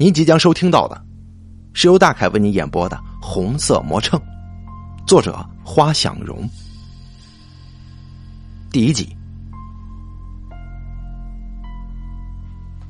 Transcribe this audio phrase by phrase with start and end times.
[0.00, 0.98] 您即将收听到的
[1.74, 4.18] 是由大凯为您演播的《红色魔秤》，
[5.06, 6.48] 作者花想容，
[8.72, 9.14] 第一集。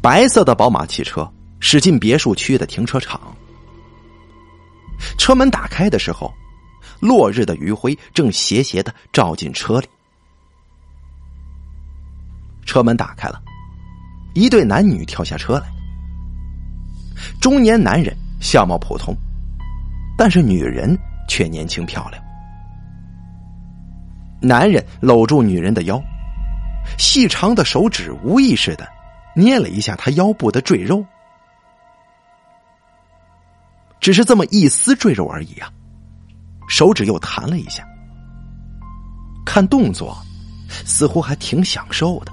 [0.00, 1.28] 白色的宝马汽车
[1.58, 3.20] 驶进别墅区的停车场，
[5.18, 6.32] 车门打开的时候，
[7.00, 9.88] 落日的余晖正斜斜的照进车里。
[12.64, 13.42] 车门打开了，
[14.32, 15.79] 一对男女跳下车来。
[17.40, 19.14] 中年男人相貌普通，
[20.16, 22.22] 但是女人却年轻漂亮。
[24.40, 26.02] 男人搂住女人的腰，
[26.96, 28.88] 细长的手指无意识的
[29.34, 31.04] 捏了一下她腰部的赘肉，
[34.00, 35.70] 只是这么一丝赘肉而已啊！
[36.68, 37.84] 手指又弹了一下，
[39.44, 40.16] 看动作
[40.86, 42.32] 似乎还挺享受的。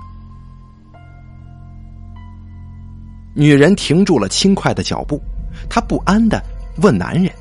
[3.39, 5.21] 女人停住了轻快的脚步，
[5.69, 6.43] 她不安的
[6.77, 7.31] 问男人：“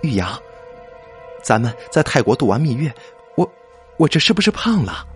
[0.00, 0.40] 玉阳，
[1.42, 2.90] 咱们在泰国度完蜜月，
[3.36, 3.46] 我
[3.98, 5.06] 我这是不是胖了？”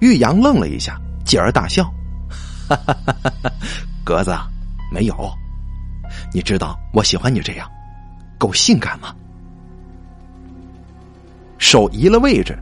[0.00, 1.84] 玉阳愣了一下，继而大笑
[2.66, 3.52] ：“哈哈哈哈，
[4.02, 4.34] 格子，
[4.90, 5.14] 没有，
[6.32, 7.70] 你知道我喜欢你这样，
[8.38, 9.14] 够性感吗？”
[11.60, 12.58] 手移了位置，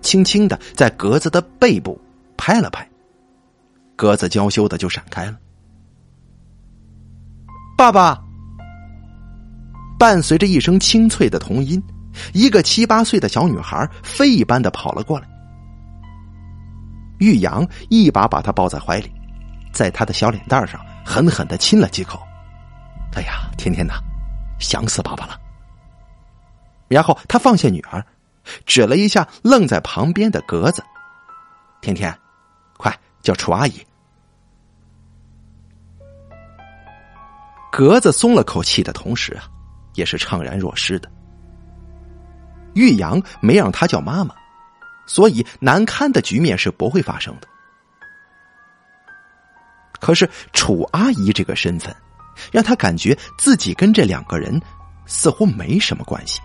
[0.00, 2.00] 轻轻的在格子的背部
[2.34, 2.88] 拍了拍。
[3.96, 5.36] 格子娇羞的就闪开了。
[7.76, 8.22] 爸爸，
[9.98, 11.82] 伴随着一声清脆的童音，
[12.32, 15.26] 一个七八岁的小女孩飞一般的跑了过来。
[17.18, 19.10] 玉阳一把把她抱在怀里，
[19.72, 22.20] 在她的小脸蛋上狠狠的亲了几口。
[23.14, 23.94] 哎呀，天天呐，
[24.58, 25.40] 想死爸爸了。
[26.88, 28.04] 然后他放下女儿，
[28.64, 30.82] 指了一下愣在旁边的格子，
[31.80, 32.16] 天天。
[32.76, 32.94] 快
[33.26, 33.84] 叫楚阿姨，
[37.72, 39.50] 格子松了口气的同时啊，
[39.94, 41.10] 也是怅然若失的。
[42.74, 44.32] 玉阳没让他叫妈妈，
[45.08, 47.48] 所以难堪的局面是不会发生的。
[49.98, 51.92] 可是楚阿姨这个身份，
[52.52, 54.62] 让他感觉自己跟这两个人
[55.04, 56.40] 似乎没什么关系。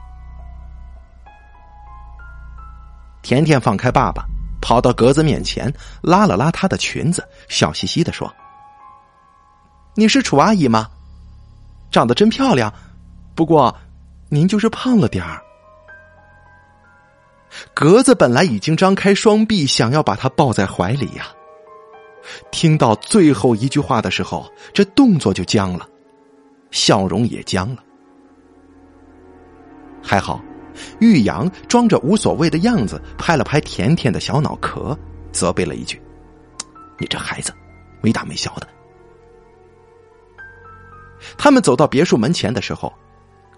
[3.22, 4.31] 甜甜放开爸爸。
[4.62, 8.32] 跑到格子面前，拉了拉她的裙子，笑嘻嘻的说
[9.96, 10.88] ：“你是楚阿姨吗？
[11.92, 12.74] 长得真漂亮，
[13.36, 13.76] 不过
[14.30, 15.42] 您就是胖了点儿。”
[17.74, 21.26] 格子本来已经张开双臂，想要把她抱在怀里呀，
[22.50, 25.86] 听到最后一句话的时候，这动作就僵了，
[26.70, 27.84] 笑容也僵了。
[30.02, 30.42] 还好。
[31.00, 34.98] 玉阳装着无所谓的样子，拍了拍甜甜的小脑壳，
[35.32, 36.02] 责备了一句
[37.00, 37.54] ：“你这孩子，
[38.02, 38.68] 没大没小的。”
[41.38, 42.92] 他们走到别墅门前的时候，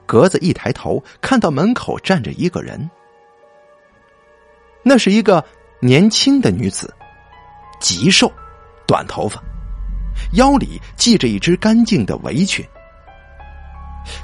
[0.06, 2.90] 格子一抬头，看到门口站着一个人，
[4.84, 5.44] 那是一个
[5.80, 6.94] 年轻的女子，
[7.80, 8.32] 极瘦，
[8.86, 9.42] 短头发，
[10.34, 12.66] 腰里系着一只干净的围裙，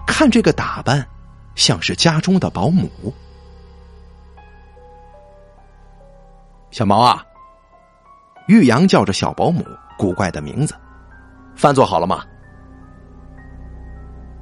[0.05, 1.07] 看这个打扮。
[1.59, 2.89] 像是家中的保姆，
[6.71, 7.21] 小毛啊，
[8.47, 9.67] 玉阳叫着小保姆
[9.97, 10.73] 古怪的名字。
[11.57, 12.23] 饭做好了吗？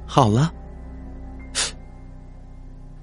[0.06, 0.54] 好了。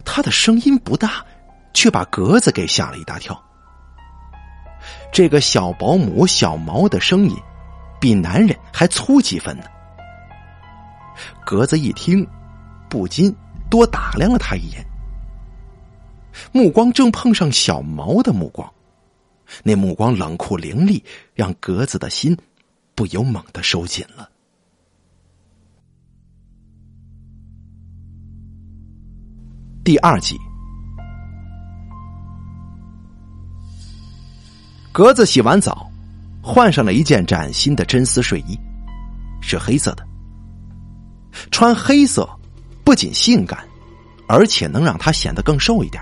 [0.06, 1.26] 他的声音不大，
[1.74, 3.38] 却把格子给吓了一大跳。
[5.12, 7.36] 这个小保姆小毛的声音，
[8.00, 9.66] 比男人还粗几分呢。
[11.46, 12.26] 格子一听，
[12.88, 13.36] 不禁。
[13.76, 14.86] 多打量了他一眼，
[16.54, 18.72] 目光正碰上小毛的目光，
[19.64, 21.04] 那目光冷酷凌厉，
[21.34, 22.38] 让格子的心
[22.96, 24.30] 不由猛地收紧了。
[29.84, 30.38] 第二集，
[34.94, 35.92] 格子洗完澡，
[36.42, 38.58] 换上了一件崭新的真丝睡衣，
[39.42, 40.08] 是黑色的，
[41.52, 42.26] 穿黑色。
[42.86, 43.68] 不仅性感，
[44.28, 46.02] 而且能让她显得更瘦一点。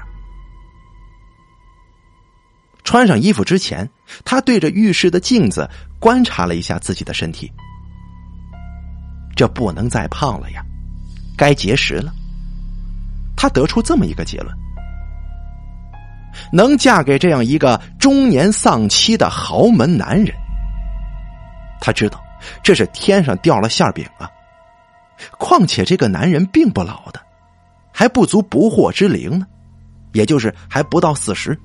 [2.83, 3.89] 穿上衣服之前，
[4.25, 7.50] 她对着浴室的镜子观察了一下自己的身体。
[9.35, 10.62] 这不能再胖了呀，
[11.38, 12.13] 该节食了。
[13.38, 14.53] 她得出这么一个结论：
[16.51, 20.36] 能嫁给这样一个中年丧妻的豪门男人，
[21.79, 22.21] 她知道
[22.62, 24.29] 这是天上掉了馅饼啊。
[25.37, 27.19] 况且这个男人并不老的，
[27.91, 29.47] 还不足不惑之龄呢，
[30.13, 31.57] 也就是还不到四十。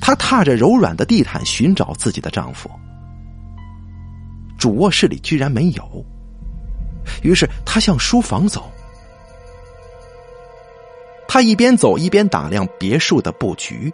[0.00, 2.70] 她踏着柔软的地毯寻找自己的丈夫，
[4.58, 6.04] 主卧室里居然没有。
[7.22, 8.70] 于是她向书房走。
[11.28, 13.92] 她一边走一边打量别墅的布局，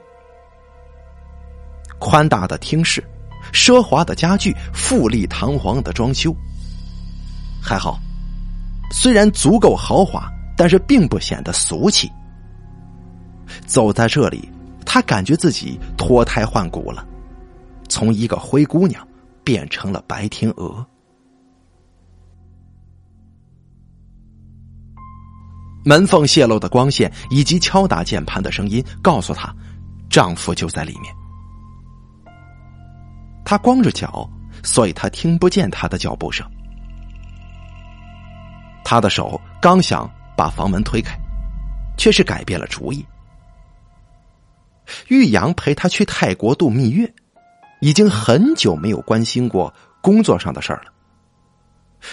[1.99, 3.05] 宽大的厅室，
[3.53, 6.35] 奢华的家具，富丽堂皇的装修。
[7.63, 7.99] 还好，
[8.91, 12.11] 虽然足够豪华，但是并不显得俗气。
[13.67, 14.49] 走在这里，
[14.85, 17.07] 她感觉自己脱胎换骨了，
[17.89, 19.07] 从一个灰姑娘
[19.43, 20.85] 变成了白天鹅。
[25.85, 29.55] 门缝泄露的光线以及敲打键盘的声音告诉她，
[30.11, 31.15] 丈夫就在里面。
[33.47, 34.29] 他光着脚，
[34.65, 36.45] 所以他听不见他的脚步声。
[38.85, 41.17] 他的手刚想把房门推开，
[41.97, 43.07] 却是改变了主意。
[45.09, 47.13] 玉阳陪他去泰国度蜜月，
[47.81, 50.93] 已经很久没有关心过工作上的事儿了。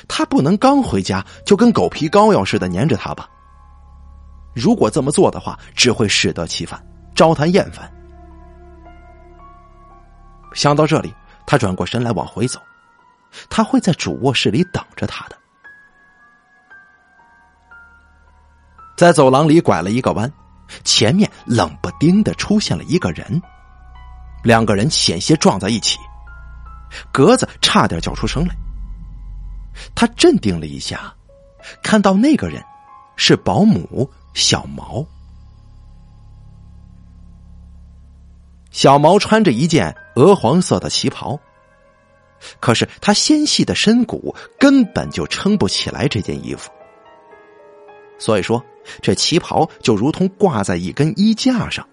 [0.08, 3.28] 他不能刚回家就跟狗皮膏药似的粘着他吧？
[4.54, 6.80] 如果这么做的话，只会适得其反，
[7.16, 7.92] 招他厌烦。
[10.54, 11.12] 想到这里，
[11.46, 12.62] 他转过身来往回走，
[13.50, 15.38] 他会在主卧室里等着他的。
[18.96, 20.32] 在走廊里拐了一个弯，
[20.84, 23.42] 前面冷不丁的出现了一个人，
[24.44, 26.00] 两个人险些撞在一起，
[27.12, 28.56] 格子差点叫出声来。
[29.96, 31.14] 他镇定了一下，
[31.82, 32.64] 看到那个人
[33.16, 34.12] 是保姆。
[34.36, 35.06] 小毛，
[38.72, 41.40] 小毛穿着一件鹅黄色的旗袍，
[42.60, 46.70] 可是他纤细的身骨根本就撑不起来这件衣服，
[48.18, 48.64] 所以说
[49.02, 51.88] 这旗袍就如同挂在一根衣架上。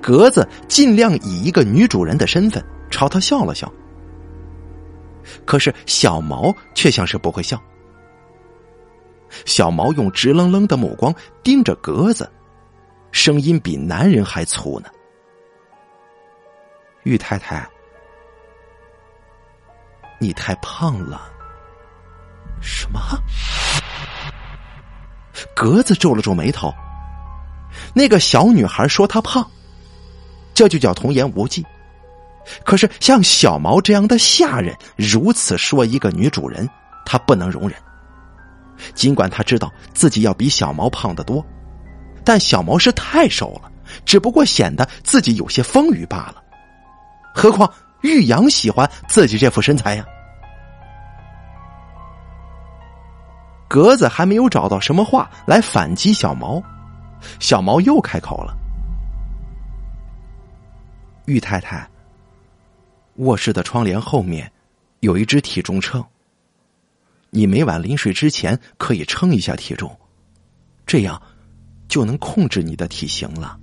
[0.00, 3.70] 格子尽量以一个女主人的身份朝他笑了笑，
[5.44, 7.60] 可是小毛却像是不会笑。
[9.44, 12.30] 小毛用直愣愣的目光盯着格子，
[13.12, 14.88] 声音比男人还粗呢。
[17.04, 17.66] 玉太太，
[20.18, 21.30] 你太胖了。
[22.60, 23.00] 什么？
[25.54, 26.72] 格子皱了皱眉头。
[27.94, 29.48] 那个小女孩说她胖，
[30.52, 31.64] 这就叫童言无忌。
[32.64, 36.68] 可是像小毛这样的下人如此说一个女主人，
[37.06, 37.78] 她不能容忍。
[38.94, 41.44] 尽管他知道自己要比小毛胖得多，
[42.24, 43.70] 但小毛是太瘦了，
[44.04, 46.42] 只不过显得自己有些丰腴罢了。
[47.34, 47.72] 何况
[48.02, 50.04] 玉阳喜欢自己这副身材呀。
[53.68, 56.60] 格子还没有找到什么话来反击小毛，
[57.38, 58.56] 小毛又开口了
[61.26, 61.88] ：“玉太太，
[63.16, 64.50] 卧室的窗帘后面
[64.98, 66.04] 有一只体重秤。”
[67.32, 69.96] 你每晚临睡之前可以称一下体重，
[70.84, 71.22] 这样
[71.86, 73.59] 就能控制你的体型了。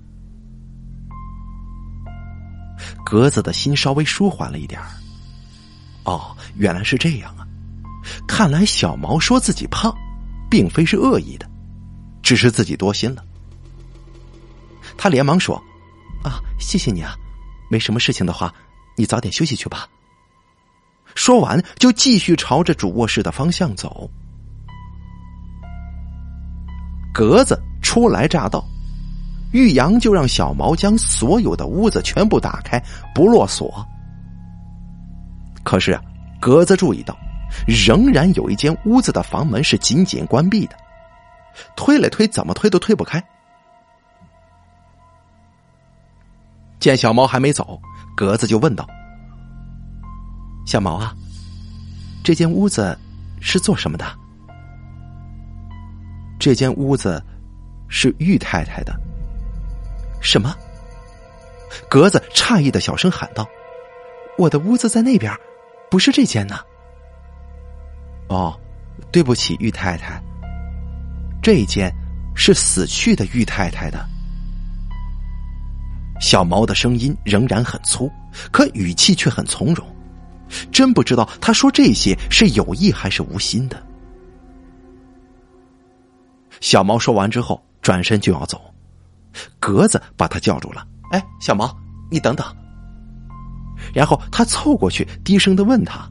[3.06, 4.80] 格子的心稍微舒缓了一点
[6.04, 7.46] 哦，原来是这样啊！
[8.28, 9.94] 看来小毛说自己胖，
[10.50, 11.50] 并非是恶意的，
[12.22, 13.24] 只是自己多心了。
[14.98, 15.62] 他连忙说
[16.24, 17.14] ：“啊，谢谢你啊！
[17.70, 18.54] 没什么事情的话，
[18.96, 19.88] 你早点休息去吧。”
[21.14, 24.10] 说完，就继续朝着主卧室的方向走。
[27.14, 28.64] 格子初来乍到，
[29.58, 32.80] 玉阳就让小毛将所有的屋子全部打开，
[33.16, 33.84] 不落锁。
[35.64, 36.02] 可是啊，
[36.40, 37.18] 格子注意到，
[37.66, 40.76] 仍然有一间屋子的房门是紧紧关闭的，
[41.76, 43.22] 推了推，怎么推都推不开。
[46.80, 47.82] 见小毛还没走，
[48.16, 48.88] 格子就问道。
[50.68, 51.16] 小毛啊，
[52.24, 52.96] 这间屋子
[53.42, 54.06] 是做什么的？
[56.38, 57.20] 这间屋子
[57.88, 58.96] 是玉太太的。
[60.28, 60.54] 什么？
[61.88, 63.48] 格子诧异的小声喊道
[64.38, 65.34] ：“我的屋子在那边，
[65.90, 66.60] 不是这间呢。”
[68.28, 68.54] 哦，
[69.10, 70.22] 对不起，玉太太，
[71.42, 71.90] 这一间
[72.36, 74.06] 是死去的玉太太的。
[76.20, 78.12] 小毛的声音仍然很粗，
[78.52, 79.88] 可语气却很从容。
[80.74, 83.82] 真不知道他说这些是有意还是无心的。
[86.60, 88.67] 小毛说完之后，转身就要走，
[89.60, 90.86] 格子把他叫住了。
[91.12, 91.76] “哎，小毛，
[92.10, 92.46] 你等等。”
[93.94, 96.10] 然后他凑过去，低声的问他：“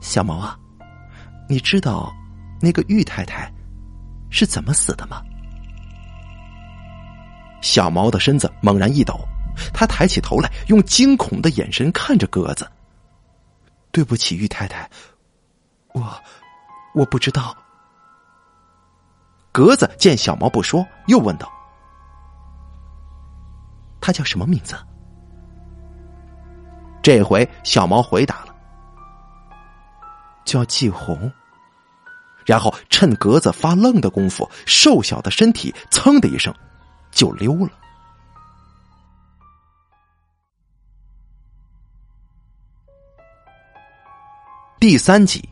[0.00, 0.58] 小毛啊，
[1.48, 2.12] 你知道
[2.60, 3.52] 那个玉太太
[4.30, 5.22] 是怎么死的吗？”
[7.60, 9.18] 小毛的身子猛然一抖，
[9.72, 12.70] 他抬起头来，用惊恐的眼神看着鸽子。
[13.90, 14.90] 对不起，玉太太，
[15.92, 16.22] 我
[16.94, 17.56] 我不知道。
[19.52, 21.50] 格子见小毛不说，又问道
[24.04, 24.76] ：“他叫什么名字？”
[27.02, 28.54] 这回小毛回答了
[30.44, 31.32] ：“叫季红。”
[32.44, 36.54] 然后趁格子发愣的功夫，瘦小的身体噌的一声
[37.10, 37.70] 就溜了。
[44.78, 45.48] 第三集，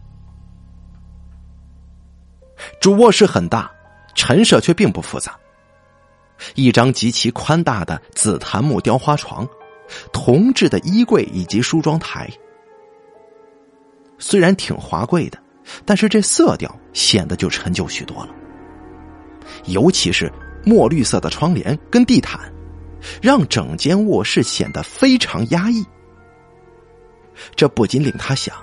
[2.83, 3.71] 主卧室很大。
[4.15, 5.35] 陈设却并不复杂，
[6.55, 9.49] 一张极其宽大的紫檀木雕花床，
[10.13, 12.31] 铜制的衣柜以及梳妆台。
[14.19, 15.39] 虽然挺华贵的，
[15.85, 18.35] 但是这色调显得就陈旧许多了。
[19.67, 20.33] 尤其是
[20.65, 22.41] 墨绿色的窗帘跟地毯，
[23.21, 25.85] 让整间卧室显得非常压抑。
[27.57, 28.55] 这不禁令他想，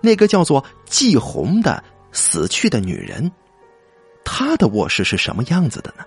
[0.00, 3.30] 那个叫做季红的死去的女人。
[4.24, 6.04] 她的卧室是什么样子的呢？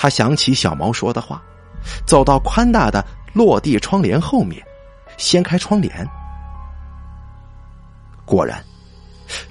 [0.00, 1.42] 他想起小毛说的话，
[2.06, 4.64] 走到宽大的落地窗帘后面，
[5.16, 6.08] 掀开窗帘，
[8.24, 8.64] 果然，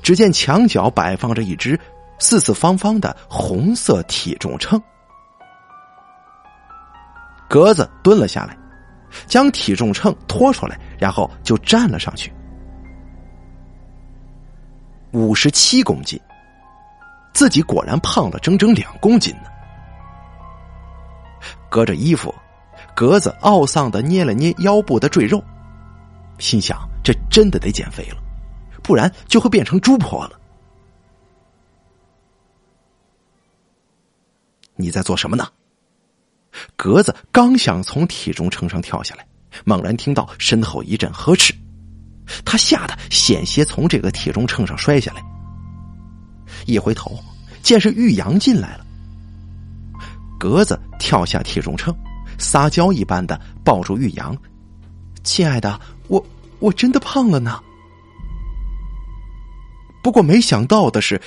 [0.02, 1.78] 只见墙角摆放着一只
[2.18, 4.82] 四四方方的红色体重秤。
[7.50, 8.58] 格子蹲了下来，
[9.26, 12.34] 将体重秤拖出来，然后就站了上去。
[15.12, 16.18] 五十七公斤，
[17.34, 19.50] 自己果然胖了整整两公斤呢。
[21.70, 22.34] 隔着衣服，
[22.96, 25.44] 格子懊丧的捏了捏腰部的赘肉，
[26.40, 28.18] 心想：这真的得减肥了，
[28.82, 30.40] 不然就会变成猪婆了。
[34.76, 35.48] 你在做什么呢？
[36.76, 39.28] 格子刚想从体重秤上跳下来，
[39.66, 41.54] 猛然听到身后一阵呵斥。
[42.44, 45.24] 他吓得险些从这个体重秤上摔下来，
[46.66, 47.18] 一回头，
[47.62, 48.87] 见是玉阳进来了。
[50.38, 51.96] 格子跳下体重秤，
[52.38, 54.36] 撒娇一般的抱住玉阳
[55.24, 56.24] ：“亲爱的，我
[56.60, 57.60] 我真的胖了呢。”
[60.04, 61.22] 不过没想到的是，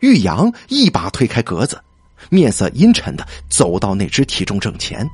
[0.00, 1.82] 玉阳一把推开格子，
[2.30, 5.08] 面色阴沉的走到那只体重秤前，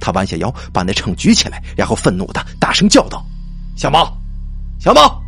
[0.00, 3.24] 他弯下腰把那秤举起来，然后愤怒的大声叫道。
[3.76, 4.16] 小毛，
[4.78, 5.20] 小毛。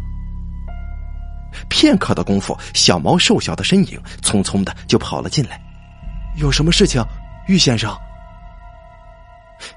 [1.69, 5.61] 片刻的功夫，小毛瘦小的身影匆匆的就跑了进来。
[6.39, 7.05] 有什么事情，
[7.49, 7.97] 玉先生？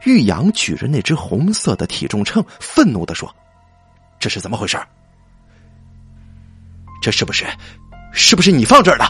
[0.06, 3.34] 玉阳举着那只红色的体重秤，愤怒的说
[4.20, 4.78] ：“这是怎么回事？
[7.02, 7.46] 这是不是，
[8.14, 9.06] 是不是你放这儿的？”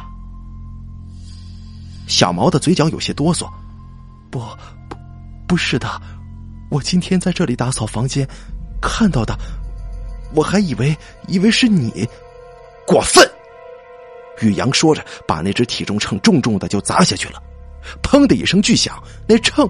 [2.08, 3.50] 小毛的嘴角有些哆嗦
[4.32, 4.40] ：“不，
[4.88, 4.96] 不，
[5.46, 6.02] 不是的，
[6.70, 8.28] 我今天在这里打扫房间。”
[8.82, 9.38] 看到的，
[10.34, 12.10] 我还以为以为是你，
[12.88, 13.30] 过分！
[14.42, 17.42] 玉阳说着，把那只体重秤重重的就砸下去了，
[18.02, 19.70] 砰的一声巨响，那秤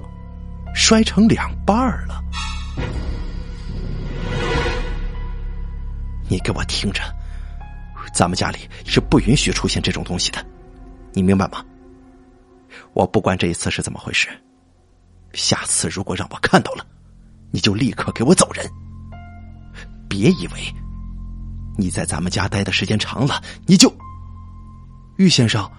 [0.74, 2.24] 摔成两半了。
[6.28, 7.02] 你给我听着，
[8.14, 10.46] 咱们家里是不允许出现这种东西的，
[11.14, 11.64] 你明白吗？
[12.94, 14.30] 我不管这一次是怎么回事，
[15.34, 16.86] 下次如果让我看到了，
[17.52, 18.66] 你就立刻给我走人。
[20.08, 20.54] 别以为
[21.78, 23.94] 你在咱们家待的时间长了，你就
[25.22, 25.72] 玉先生，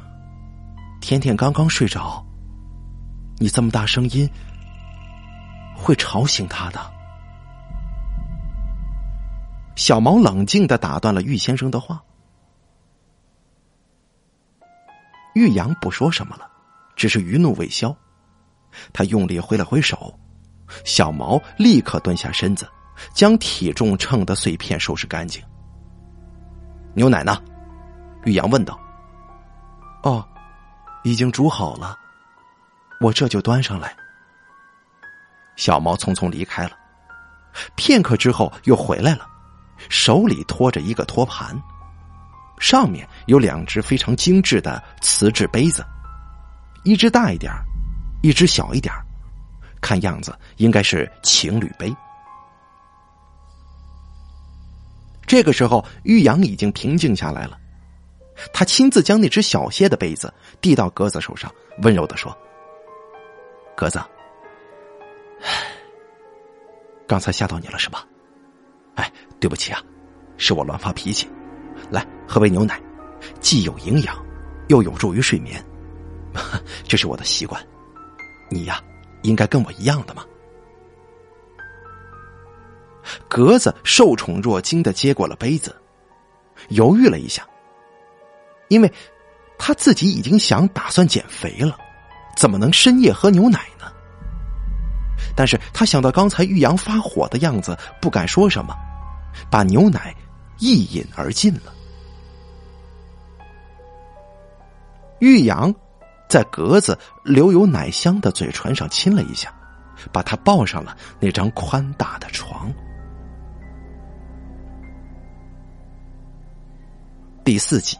[1.00, 2.24] 甜甜刚刚睡着，
[3.38, 4.30] 你这么大声音
[5.74, 6.80] 会吵醒他的。
[9.74, 12.00] 小毛冷静的打断了玉先生的话，
[15.34, 16.48] 玉阳不说什么了，
[16.94, 17.92] 只是余怒未消，
[18.92, 20.16] 他用力挥了挥手，
[20.84, 22.64] 小毛立刻蹲下身子。
[23.12, 25.42] 将体重秤的碎片收拾干净。
[26.94, 27.42] 牛奶呢？
[28.24, 28.78] 玉阳问道。
[30.02, 30.26] 哦，
[31.04, 31.96] 已经煮好了，
[33.00, 33.94] 我这就端上来。
[35.56, 36.72] 小毛匆匆离开了，
[37.76, 39.26] 片刻之后又回来了，
[39.88, 41.56] 手里托着一个托盘，
[42.58, 45.84] 上面有两只非常精致的瓷质杯子，
[46.84, 47.52] 一只大一点
[48.22, 48.92] 一只小一点
[49.80, 51.94] 看样子应该是情侣杯。
[55.26, 57.58] 这个时候，玉阳已经平静下来了。
[58.52, 62.36] 他亲自将那只小些的杯子递到格子手上，温柔的说
[63.76, 64.00] ：“格子，
[67.06, 68.06] 刚才吓到你了是吧？
[68.94, 69.82] 哎，对不起啊，
[70.36, 71.28] 是我乱发脾气。
[71.90, 72.80] 来，喝杯牛奶，
[73.40, 74.16] 既有营养，
[74.68, 75.62] 又有助于睡眠，
[76.88, 77.62] 这是我的习惯。
[78.50, 78.82] 你呀，
[79.22, 80.24] 应该跟我一样的嘛。
[83.28, 85.74] 格子受宠若惊的接过了杯子，
[86.68, 87.46] 犹豫了一下，
[88.72, 88.90] 因为
[89.58, 91.76] 他自己已经想打算减肥了，
[92.34, 93.92] 怎么能深夜喝牛奶呢？
[95.36, 98.74] 但是他想到刚才玉阳发火的样子，不敢说什么，
[99.50, 100.14] 把牛奶
[100.58, 101.72] 一饮而尽了。
[105.20, 105.72] 玉阳
[106.28, 109.54] 在格子留有奶香的嘴唇上亲了一下，
[110.10, 112.72] 把他抱上了那张宽大的床。
[117.44, 117.98] 第四集，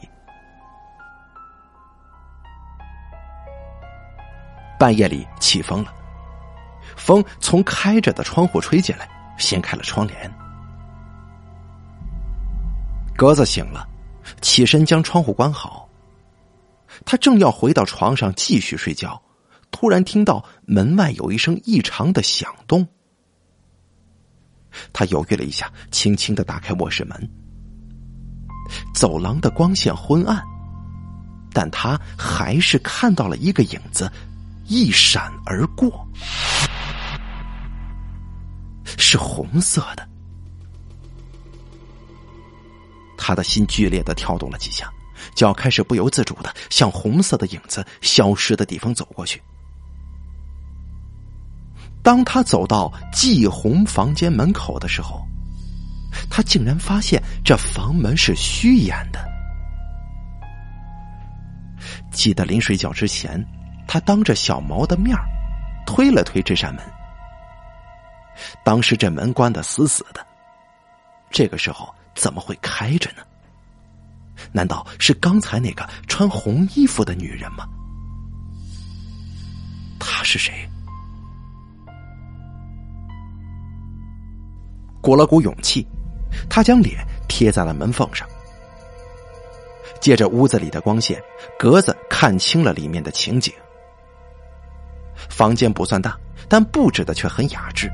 [4.83, 5.95] 半夜里起风了，
[6.97, 9.09] 风从开着的窗户吹进来，
[9.39, 10.29] 掀开了窗帘。
[13.17, 13.89] 格子醒了，
[14.41, 15.89] 起身将窗户关好。
[17.05, 19.23] 他正要回到床上继续睡觉，
[19.71, 22.85] 突然听到门外有一声异常的响动。
[24.93, 27.31] 他犹豫了一下，轻轻的打开卧室门。
[28.93, 30.43] 走廊的光线昏暗，
[31.53, 34.11] 但他还是看到了一个影子
[34.67, 36.07] 一闪而过，
[38.99, 40.09] 是红色的。
[43.17, 44.91] 他的心剧烈的跳动了几下，
[45.35, 49.43] 脚开始不由自主的向红色的影子消失的地方走过去。
[52.03, 55.21] 当他走到季红房间门口的时候。
[56.29, 59.27] 他竟然发现这房门是虚掩的。
[62.11, 63.43] 记得临睡觉之前，
[63.93, 65.15] 他当着小毛的面
[65.85, 66.83] 推了推这扇门。
[68.65, 70.27] 当时这门关的死死的，
[71.31, 73.23] 这个时候怎么会开着呢？
[74.51, 77.69] 难道是刚才那个穿红衣服的女人吗？
[80.01, 80.67] 她是谁？
[85.03, 85.87] 鼓了鼓勇气。
[86.49, 88.27] 他将脸贴在了门缝上，
[90.01, 91.23] 借着屋子里的光线，
[91.59, 93.53] 格子看清了里面的情景。
[95.29, 97.91] 房间不算大，但布置的却很雅致。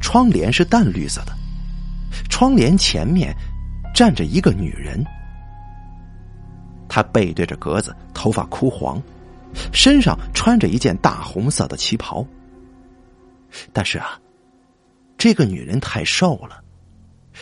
[0.00, 1.32] 窗帘是淡绿色的，
[2.28, 3.34] 窗帘前面
[3.94, 5.04] 站着一个女人，
[6.88, 9.00] 她背对着格子，头发枯黄，
[9.72, 12.26] 身上穿着一件大红色的旗袍。
[13.72, 14.18] 但是啊。
[15.18, 16.60] 这个女人太瘦了，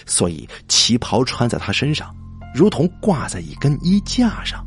[0.05, 2.15] 所以旗袍穿在她身上，
[2.55, 4.63] 如同挂在一根衣架上。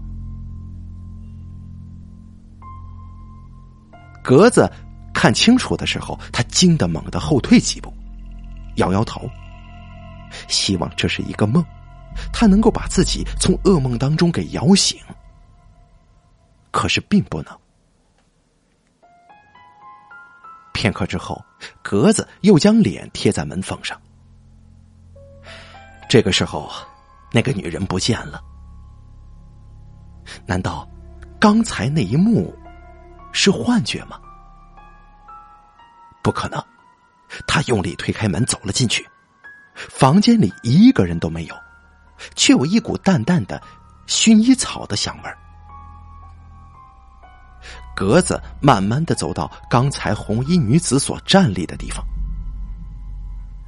[4.24, 4.72] 格子
[5.14, 7.94] 看清楚的时候，他惊得猛地后退几步，
[8.78, 9.30] 摇摇头，
[10.48, 11.64] 希望这是一个梦，
[12.32, 14.98] 他能够把自己从噩梦当中给摇醒。
[16.72, 17.60] 可是并不能。
[20.74, 21.40] 片刻之后，
[21.84, 24.00] 格子又将脸贴在门缝上。
[26.10, 26.72] 这个时候，
[27.32, 28.42] 那个女人不见了。
[30.46, 30.88] 难道
[31.40, 32.52] 刚才那一幕
[33.34, 34.18] 是幻觉吗？
[36.22, 36.64] 不可能！
[37.46, 39.06] 他用力推开门，走了进去。
[39.76, 41.56] 房间里一个人都没有，
[42.36, 43.62] 却有一股淡淡的
[44.08, 45.30] 薰衣草的香味。
[47.96, 52.06] 格子慢慢的走到刚才红衣女子所站立的地方，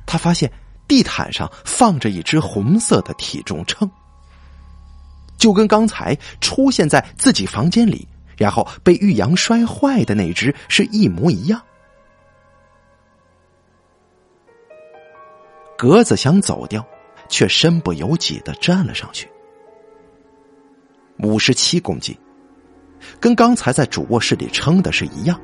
[0.06, 0.52] 他发现
[0.88, 3.90] 地毯上放着一只红色的体重秤，
[5.38, 11.62] 就跟刚才出现在自己房间里，然后被玉阳摔坏的那只是一模一样。
[15.78, 16.86] 格子想走掉，
[17.28, 19.30] 却身不由己的站了上去，
[21.20, 22.18] 五十七公斤。
[23.20, 25.40] 跟刚才在主卧室里称的是一样。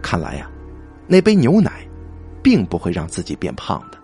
[0.00, 0.50] 看来呀，
[1.06, 1.86] 那杯牛奶，
[2.42, 3.98] 并不会让自己变胖的。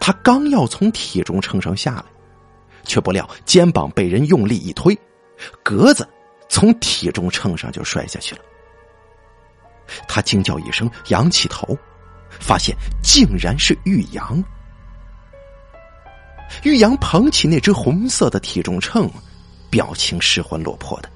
[0.00, 2.04] 他刚要从体重秤上下来，
[2.86, 4.98] 却不料肩膀被人用力一推，
[5.62, 6.08] 格子
[6.48, 8.40] 从体重秤上就摔下去了。
[10.08, 11.76] 他惊叫一声，仰起头，
[12.40, 14.42] 发现竟然是玉阳。
[16.62, 19.10] 玉阳捧起那只红色的体重秤，
[19.68, 21.10] 表情失魂落魄的。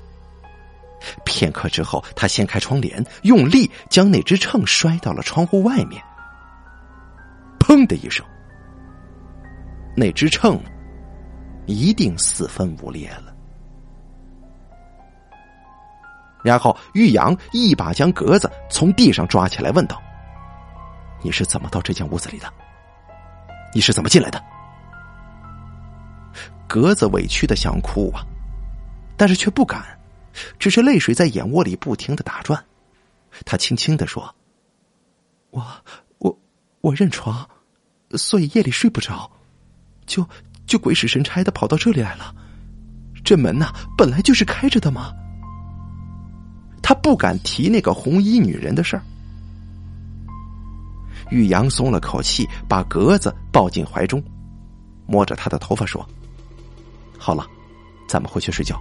[1.25, 6.03] 片刻之后，他掀开窗帘，用力将那只秤摔到了窗户外面。
[7.59, 8.27] 砰的一声，
[9.97, 10.61] 那只秤
[11.71, 13.35] 一定四分五裂了。
[16.43, 20.01] 然后，玉阳一把将格子从地上抓起来，问道
[21.23, 22.51] ：“你是怎么到这间屋子里的？
[23.75, 24.43] 你是怎么进来的？”
[26.67, 28.25] 格子委屈的想哭啊，
[29.17, 29.99] 但是却不敢，
[30.59, 32.65] 只是泪水在眼窝里不停的打转。
[33.45, 34.35] 他轻轻的说
[35.51, 35.63] ：“我
[36.19, 36.39] 我
[36.81, 37.49] 我认床，
[38.13, 39.31] 所以夜里睡不着，
[40.07, 40.27] 就
[40.71, 42.33] 就鬼使神差的跑到这里来了。
[43.25, 45.13] 这门呐，本来就是开着的嘛。”
[46.81, 49.03] 他不敢提那个红衣女人的事儿。
[51.29, 54.23] 玉阳松了口气，把格子抱进怀中，
[55.07, 56.09] 摸着他的头发说。
[57.19, 57.45] 好了，
[58.09, 58.81] 咱们回去睡觉。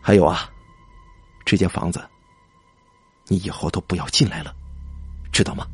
[0.00, 0.48] 还有啊，
[1.44, 2.00] 这间房子，
[3.26, 4.54] 你以后都不要进来了，
[5.32, 5.66] 知道吗？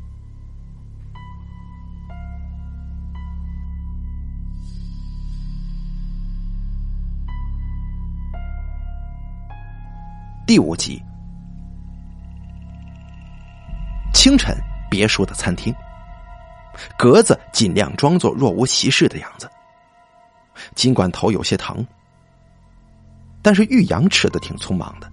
[10.53, 11.01] 第五集，
[14.13, 14.55] 清晨，
[14.87, 15.73] 别墅的餐厅，
[16.95, 19.49] 格子尽量装作若无其事的样子。
[20.75, 21.83] 尽管头有些疼，
[23.41, 25.11] 但是玉阳吃的挺匆忙的。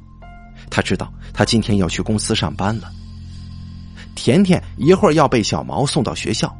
[0.70, 2.92] 他知道他今天要去公司上班了。
[4.14, 6.54] 甜甜一会儿要被小毛送到学校，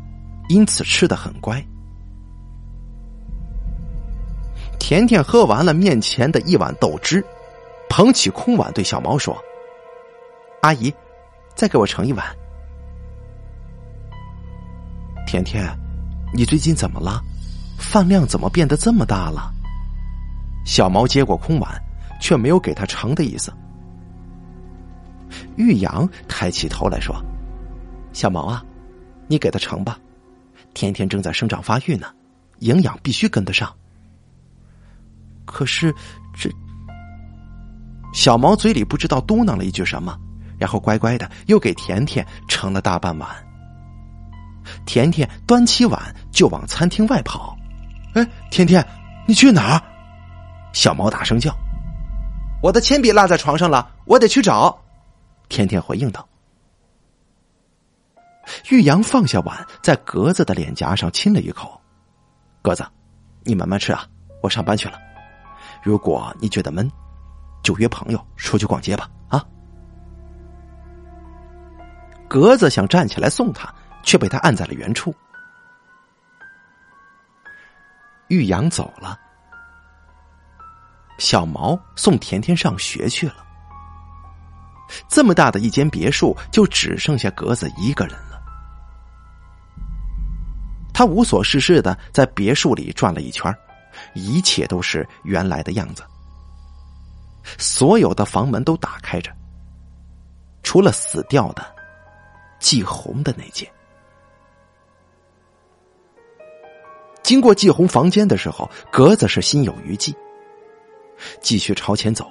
[0.49, 1.63] 因此吃的很乖。
[4.79, 7.23] 甜甜喝完了面前的一碗豆汁，
[7.91, 9.37] 捧起空碗对小毛说
[10.63, 10.95] ：“阿姨，
[11.57, 12.25] 再给我盛一碗。”
[15.27, 15.69] 甜甜，
[16.33, 17.21] 你最近怎么了？
[17.79, 19.53] 饭量怎么变得这么大了？
[20.65, 21.83] 小毛接过空碗，
[22.21, 23.53] 却没有给他盛的意思。
[25.57, 27.15] 玉阳抬起头来说
[28.15, 28.65] ：“小毛啊，
[29.27, 29.99] 你给他盛吧。
[30.75, 32.07] 甜甜正在生长发育呢，
[32.61, 33.75] 营养必须跟得上。”
[35.45, 35.93] 可是
[36.33, 36.49] 这……
[38.13, 40.17] 小毛嘴里不知道嘟囔了一句什么，
[40.59, 43.29] 然后乖乖的又给甜甜盛了大半碗。
[44.85, 47.57] 甜甜端起碗就往餐厅外跑。
[48.15, 48.85] 哎，甜甜，
[49.27, 49.83] 你去哪儿？
[50.73, 51.53] 小毛大声叫
[52.63, 54.77] ：“我的铅笔落在床上了，我得去找。”
[55.49, 56.27] 甜甜回应道。
[58.69, 61.81] 玉阳放下碗，在格子的脸颊上亲了一口
[62.63, 62.85] ：“格子，
[63.45, 64.05] 你慢慢吃啊，
[64.43, 64.99] 我上班去了。
[65.83, 66.91] 如果你觉得闷，
[67.63, 69.45] 就约朋友出去逛街吧。”啊！
[72.29, 75.15] 格子想站起来送他，却被他按在了原处。
[78.29, 79.19] 玉阳走了，
[81.19, 83.45] 小毛送甜甜上学去了。
[85.09, 88.41] 这么大的一间别墅，就只剩下格子一个人了。
[90.93, 93.53] 他无所事事的在别墅里转了一圈，
[94.15, 96.05] 一切都是原来的样子。
[97.59, 99.31] 所有的房门都打开着，
[100.63, 101.65] 除了死掉的
[102.59, 103.71] 季红的那间。
[107.23, 110.15] 经过季红房间的时候，格子是心有余悸。
[111.41, 112.27] 继续朝前走，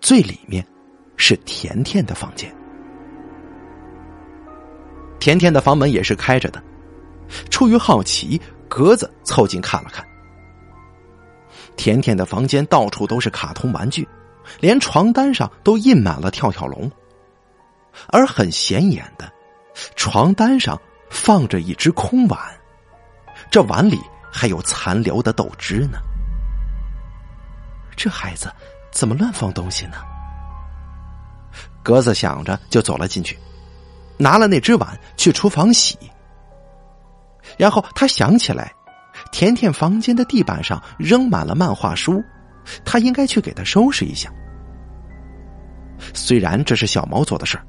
[0.00, 0.66] 最里面
[1.16, 2.52] 是甜甜的房间。
[5.18, 6.62] 甜甜的房门也是开着的。
[7.50, 10.04] 出于好奇，格子凑近看了看。
[11.80, 14.06] 甜甜的房间到处都是卡通玩具，
[14.60, 16.92] 连床单上都印满了跳跳龙。
[18.08, 19.32] 而很显眼的，
[19.96, 22.38] 床单上放着一只空碗。
[23.50, 23.98] 这碗里
[24.30, 25.98] 还有残留的豆汁呢，
[27.96, 28.52] 这孩子
[28.92, 29.96] 怎么乱放东西呢？
[31.82, 33.38] 格子想着就走了进去，
[34.18, 35.98] 拿了那只碗去厨房洗。
[37.56, 38.70] 然后他想起来，
[39.30, 42.22] 甜甜房间的地板上扔满了漫画书，
[42.84, 44.32] 他应该去给他收拾一下。
[46.14, 47.64] 虽然这是小毛做的事儿。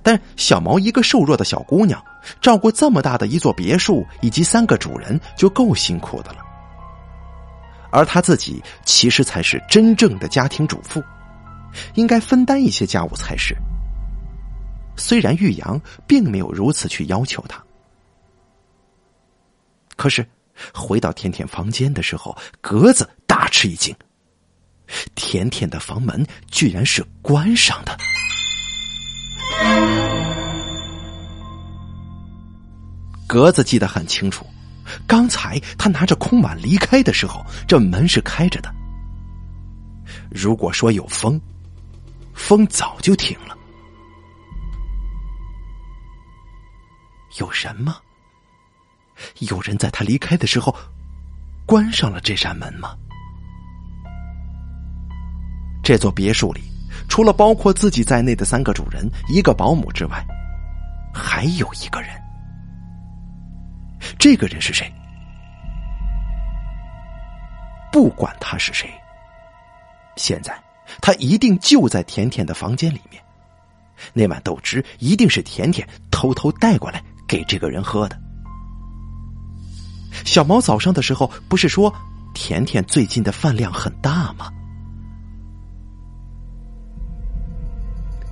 [0.00, 2.02] 但小毛一个瘦弱的小姑娘，
[2.40, 6.38] 照顾这么大的一座别墅以及三个主人就够辛苦的了。
[7.90, 11.02] 而她自己其实才是真正的家庭主妇，
[11.94, 13.54] 应该分担一些家务才是。
[14.96, 17.62] 虽然玉阳并没有如此去要求她，
[19.96, 20.26] 可是
[20.72, 23.94] 回到甜甜房间的时候，格子大吃一惊，
[25.14, 27.96] 甜甜的房门居然是关上的。
[33.26, 34.46] 格子记得很清楚，
[35.06, 38.74] 刚才他拿着空碗离开的时候，这门是开着的。
[40.30, 41.40] 如果说有风，
[42.32, 43.56] 风早就停了。
[47.36, 47.98] 有人吗？
[49.50, 50.74] 有人在他离开的时候
[51.66, 52.96] 关上了这扇门吗？
[55.82, 56.62] 这座别墅里。
[57.08, 60.22] 除了包括自己在内的三个主人、一个保姆之外，
[61.14, 62.10] 还有一个人。
[64.18, 64.92] 这个人是谁？
[67.90, 68.90] 不管他是谁。
[70.16, 70.60] 现在
[71.00, 73.22] 他一定就在甜甜的房间里面。
[74.12, 78.20] 那碗豆汁一定是甜甜偷偷带过来给这个人喝的。
[80.38, 81.92] 小毛早上的时候不是说
[82.32, 84.48] 甜甜最近的饭量很大吗？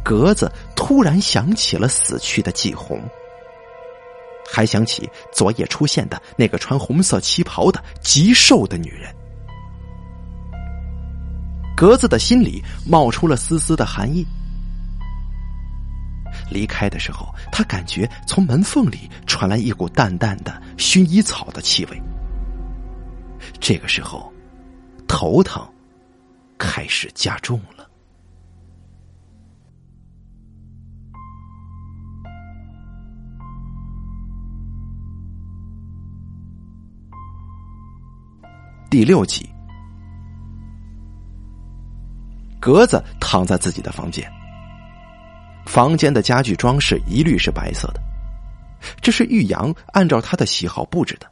[0.04, 3.02] 格子突然想起了死去的季红，
[4.48, 9.12] 还想起昨夜出现的那个穿红色旗袍的极瘦的女人。
[11.76, 14.24] 格子的心里冒出了丝丝的寒意。
[16.50, 22.02] 离开的时候，他感觉从门缝里传来一股淡淡的薰衣草的气味。
[23.60, 24.32] 这个时候，
[25.06, 25.66] 头疼
[26.58, 27.88] 开始加重了。
[38.88, 39.46] 第六集，
[42.58, 44.30] 格子躺在自己的房间。
[45.66, 48.00] 房间的家具装饰一律是白色的，
[49.02, 51.26] 这是玉阳按照他的喜好布置的。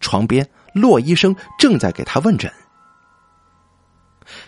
[0.00, 2.50] 床边，骆医生正在给他问诊。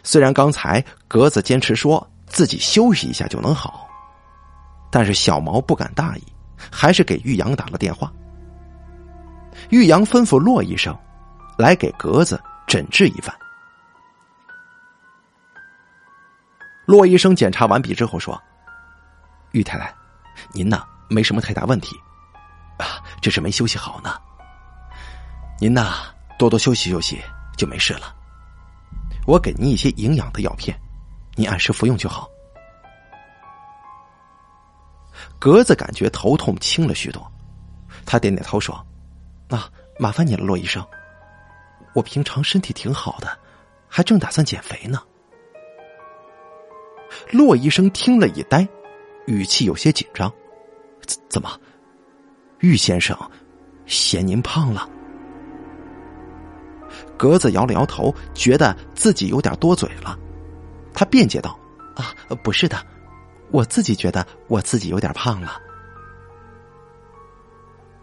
[0.03, 3.87] 虽然刚才格子坚持说自己休息一下就能好，
[4.90, 6.23] 但是小毛不敢大意，
[6.71, 8.11] 还是给玉阳打了电话。
[9.68, 10.97] 玉阳吩咐骆医生
[11.59, 13.35] 来给格子诊治一番。
[16.85, 18.40] 骆医生检查完毕之后说
[19.53, 19.95] ：“玉太太，
[20.53, 21.97] 您呢没什么太大问题，
[22.79, 24.21] 啊，只是没休息好呢。
[25.61, 25.92] 您呢
[26.38, 27.21] 多多休息休息
[27.57, 28.14] 就没事了。
[29.27, 30.77] 我给您一些营养的药片，
[31.37, 32.29] 您按时服用就好。”
[35.38, 37.31] 格子感觉头痛轻了许多，
[38.05, 38.75] 他点点头说
[39.51, 40.85] ：“啊，麻烦你了，骆医生。
[41.95, 43.38] 我平常身体挺好的，
[43.88, 45.01] 还正打算减肥呢。”
[47.33, 48.68] 骆医生听了一呆，
[49.27, 50.31] 语气有些紧张
[51.07, 51.59] ：“怎怎么，
[52.61, 53.18] 玉先生
[53.87, 54.87] 嫌您胖了？”
[57.16, 60.18] 格子摇了摇头，觉得自己有点多嘴了。
[60.92, 61.59] 他辩解道
[61.97, 62.14] ：“啊，
[62.45, 62.77] 不是的，
[63.51, 65.59] 我自己觉得我自己有点胖了。”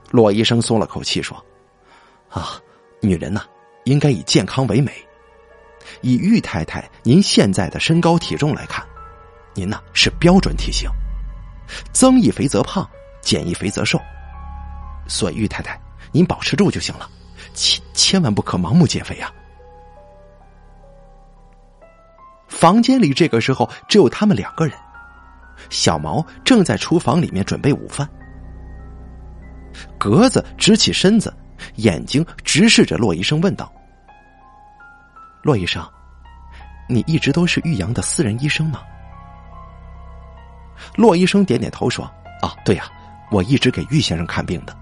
[0.09, 1.37] 骆医生松了口气说
[2.29, 2.59] ：“啊，
[2.99, 3.43] 女人呐，
[3.83, 4.91] 应该以健康为美。
[6.01, 8.83] 以玉太太您现在的身高体重来看。”
[9.53, 10.89] 您呢是标准体型，
[11.91, 12.87] 增一肥则胖，
[13.21, 13.99] 减一肥则瘦。
[15.07, 15.79] 所以玉太太，
[16.11, 17.09] 您保持住就行了，
[17.53, 19.33] 千千万不可盲目减肥啊！
[22.47, 24.77] 房间里这个时候只有他们两个人，
[25.69, 28.07] 小毛正在厨房里面准备午饭。
[29.97, 31.33] 格子直起身子，
[31.75, 33.71] 眼睛直视着骆医生问道
[35.41, 35.83] ：“骆医生，
[36.87, 38.81] 你一直都是玉阳的私人医生吗？”
[40.95, 42.05] 骆医生点点头说
[42.41, 42.89] ：“啊，对呀，
[43.31, 44.77] 我一直给玉先生看病的，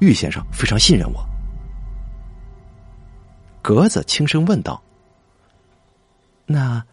[0.00, 1.24] 玉先生非常信任我。”
[3.62, 4.80] 格子轻声问道
[6.46, 6.84] ：“那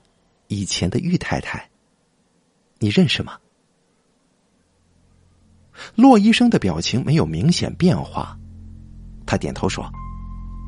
[0.47, 1.69] 以前的玉太太，
[2.79, 3.37] 你认识吗？”
[5.95, 8.37] 骆医生的表情没有明显变化，
[9.25, 9.91] 他点头说：“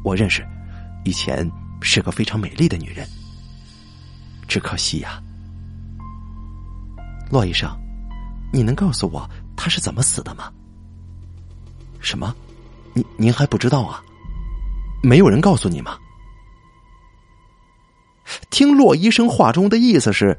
[0.04, 0.46] 我认识，
[1.04, 1.50] 以前
[1.82, 3.08] 是个非常美丽的女人，
[4.48, 5.22] 只可惜呀。”
[7.30, 7.70] 骆医生，
[8.54, 10.52] 你能告诉我他是怎么死的吗？
[12.00, 12.34] 什么？
[12.94, 14.02] 您您还不知道啊？
[15.04, 15.98] 没有人告诉你吗？
[18.50, 20.38] 听骆医生话中的意思是，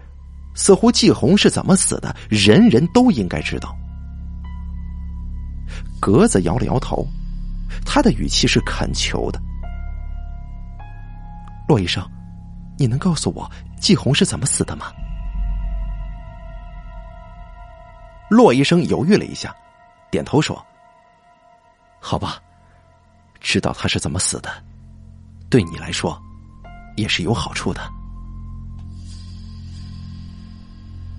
[0.54, 3.76] 似乎季红是怎么死的，人人都应该知道。
[6.00, 7.06] 格子摇了摇头，
[7.84, 9.40] 他的语气是恳求的。
[11.68, 12.02] 骆医生，
[12.78, 14.92] 你能告诉我季红是怎么死的吗？
[18.28, 19.54] 骆医生犹豫了一下，
[20.10, 20.64] 点头说
[22.00, 22.42] ：“好吧，
[23.40, 24.50] 知道他是怎么死的，
[25.48, 26.20] 对你来说
[26.96, 27.80] 也是有好处的。”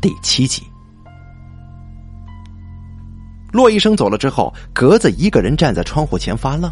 [0.02, 0.64] 第七集，
[3.52, 6.72] 骆医生走了之后，格子一个人站在窗户前发愣。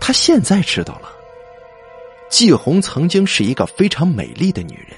[0.00, 1.08] 他现在知道了，
[2.30, 4.96] 季红曾经是一个非常美丽的女人，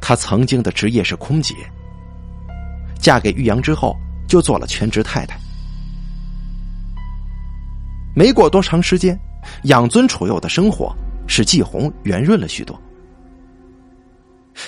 [0.00, 1.54] 她曾经的职业是空姐。
[3.06, 5.38] 嫁给玉阳之后，就做了全职太太。
[8.16, 9.16] 没过多长时间，
[9.62, 10.92] 养尊处优的生活
[11.28, 12.76] 使季红圆润了许多。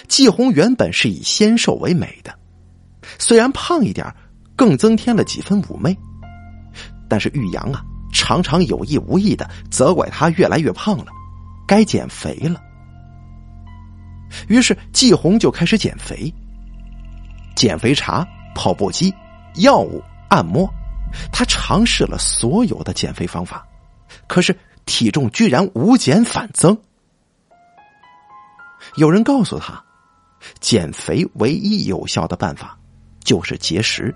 [0.06, 2.32] 季红原本是以纤瘦为美的，
[3.18, 4.06] 虽然胖一点，
[4.54, 5.98] 更增添了几分妩媚。
[7.08, 11.06] 但是玉阳啊，常常有意无意的责怪她越来越胖了，
[11.66, 12.62] 该减肥了。
[14.46, 16.32] 于是季红就开始减肥，
[17.58, 19.12] 减肥茶、跑步机、
[19.56, 20.72] 药物、按摩，
[21.32, 23.66] 他尝试了所有的减肥方法，
[24.28, 26.78] 可是体重居然无减反增。
[28.94, 29.84] 有人告诉他，
[30.60, 32.78] 减肥唯一有效的办法
[33.24, 34.14] 就是节食。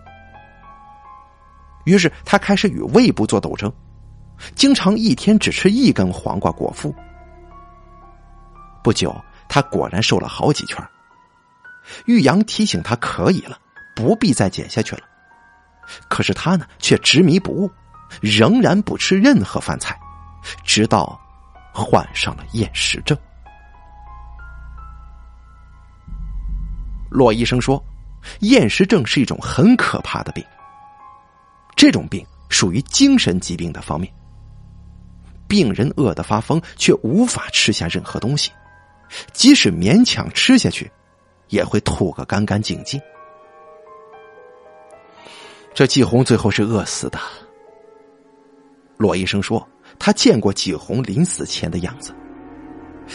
[1.85, 3.72] 于是他开始与胃部做斗争，
[4.55, 6.94] 经常一天只吃一根黄瓜果腹。
[8.85, 9.12] 不久，
[9.48, 10.81] 他果然瘦了好几圈。
[12.07, 13.59] 玉阳提醒他可以了，
[13.95, 15.03] 不必再减下去了。
[16.09, 17.71] 可是他呢，却执迷不悟，
[18.21, 19.99] 仍然不吃任何饭菜，
[20.64, 21.21] 直到
[21.73, 23.16] 患上了厌食症。
[27.11, 27.83] 骆医生说，
[28.40, 30.42] 厌食症是一种很可怕的病。
[31.77, 34.12] 这种病属于精神疾病的方面。
[35.49, 38.51] 病人饿得发疯，却无法吃下任何东西，
[39.35, 40.90] 即使勉强吃下去，
[41.53, 43.01] 也会吐个干干净净。
[45.75, 47.19] 这季红最后是饿死的。
[48.97, 49.67] 骆医生说，
[49.99, 52.15] 他见过季红临死前的样子，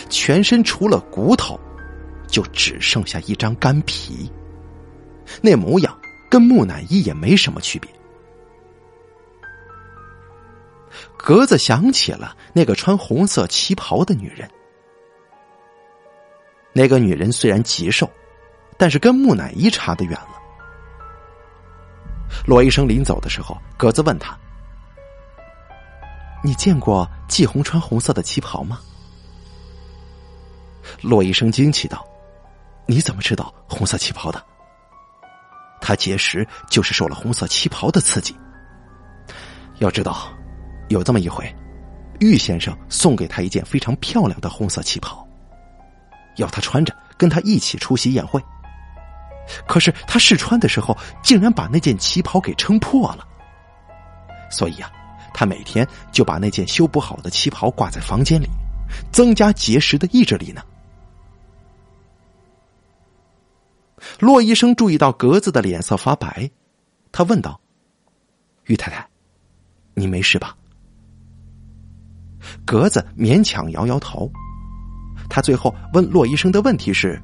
[0.07, 1.59] 全身除了骨头，
[2.27, 4.31] 就只剩下一张干皮，
[5.41, 7.89] 那模样跟木乃伊也没什么区别。
[11.17, 14.47] 格子想起了那个穿红色旗袍的女人。
[16.73, 18.07] 那个女人虽然极瘦，
[18.77, 20.29] 但是跟木乃伊差得远了。
[22.45, 24.37] 罗医生临走的时候，格子问他
[26.43, 28.79] ：“你见过季红穿红色的旗袍吗？”
[31.01, 32.05] 罗医生惊奇道
[32.85, 34.43] ：“你怎么知道红色旗袍的？”
[35.81, 38.35] 他结石就是受了红色旗袍的刺激。
[39.79, 40.29] 要知道。
[40.89, 41.53] 有这么一回，
[42.21, 45.27] 玉先生送给他一件非常漂亮的红色旗袍，
[46.37, 48.41] 要他穿着跟他一起出席宴会。
[49.67, 53.27] 可是他试穿的时候，竟然把那件旗袍给撑破了。
[54.49, 54.91] 所以呀，
[55.33, 58.47] 他每天就把那件修补好的旗袍挂在房间里，
[59.11, 60.61] 增加节食的意志力呢。
[64.19, 66.49] 骆医生注意到格子的脸色发白，
[67.11, 67.59] 他问道
[68.65, 69.07] ：“玉太太，
[69.95, 70.55] 你没事吧？”
[72.63, 74.31] 格子勉强摇摇头，
[75.29, 77.21] 他最后问骆医生的问题是：“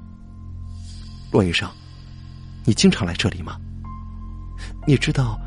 [1.32, 1.70] 骆医生，
[2.66, 3.58] 你经常来这里吗？
[4.88, 5.40] 你知道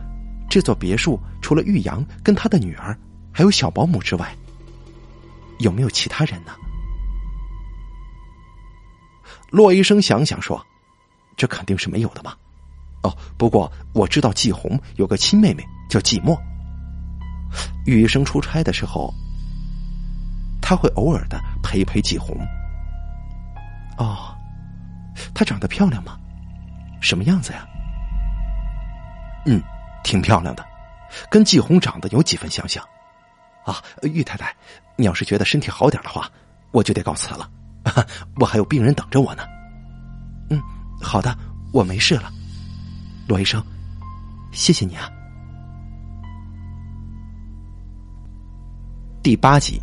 [0.48, 2.96] 这座别墅除了玉阳跟他的女儿，
[3.32, 4.34] 还有小保姆之外，
[5.58, 6.52] 有没有其他人呢？”
[9.50, 10.64] 骆医生想想说
[11.36, 12.34] ：“这肯定是没有的嘛。
[13.02, 16.36] 哦，不过我知道季红有个亲妹妹叫季墨。
[17.86, 19.12] 玉医生出差的时候。”
[20.68, 22.36] 他会偶尔的陪陪季红。
[23.98, 24.34] 哦，
[25.32, 26.18] 她长得漂亮吗？
[27.00, 27.66] 什么样子呀？
[29.46, 29.62] 嗯，
[30.02, 30.66] 挺漂亮的，
[31.30, 32.84] 跟季红长得有几分相像。
[33.64, 34.54] 啊，玉太太，
[34.96, 36.30] 你要是觉得身体好点的话，
[36.72, 37.50] 我就得告辞了。
[38.40, 39.44] 我还有病人等着我呢。
[40.50, 40.60] 嗯，
[41.00, 41.36] 好的，
[41.72, 42.30] 我没事了。
[43.28, 43.60] 罗医生，
[44.52, 45.10] 谢谢你啊。
[49.22, 49.80] 第八集。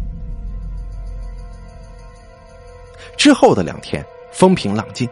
[3.17, 5.08] 之后的两天风平浪静，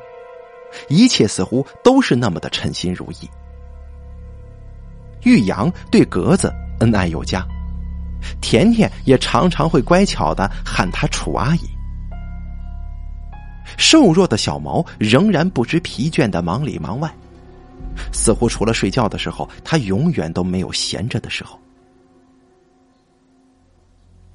[0.90, 3.30] 一切似乎都是那么的称心如意。
[5.24, 7.46] 玉阳对格子恩爱有加，
[8.42, 11.62] 甜甜也常常会乖巧的喊他楚阿姨。
[13.78, 17.14] 瘦弱的小毛仍然不知疲倦的忙里忙外，
[18.12, 21.60] 似乎除了睡觉的时候，他永远都没有闲着的时候。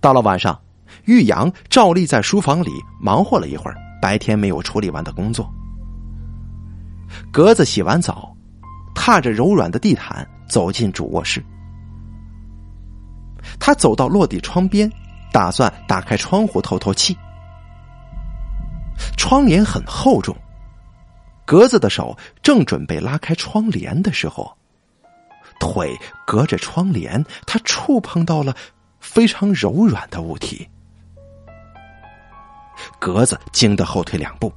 [0.00, 0.58] 到了晚上。
[1.06, 2.70] 玉阳照例在书房里
[3.00, 5.52] 忙活了一会儿，白天没有处理完的工作。
[7.32, 8.34] 格子洗完澡，
[8.94, 11.44] 踏着柔软的地毯走进主卧室。
[13.58, 14.90] 他走到落地窗边，
[15.32, 17.16] 打算打开窗户透透气。
[19.16, 20.36] 窗帘很厚重，
[21.44, 24.56] 格子的手正准备拉开窗帘的时候，
[25.60, 28.54] 腿隔着窗帘，他触碰到了
[29.00, 30.68] 非常柔软的物体。
[32.98, 34.52] 格子惊得后退两步，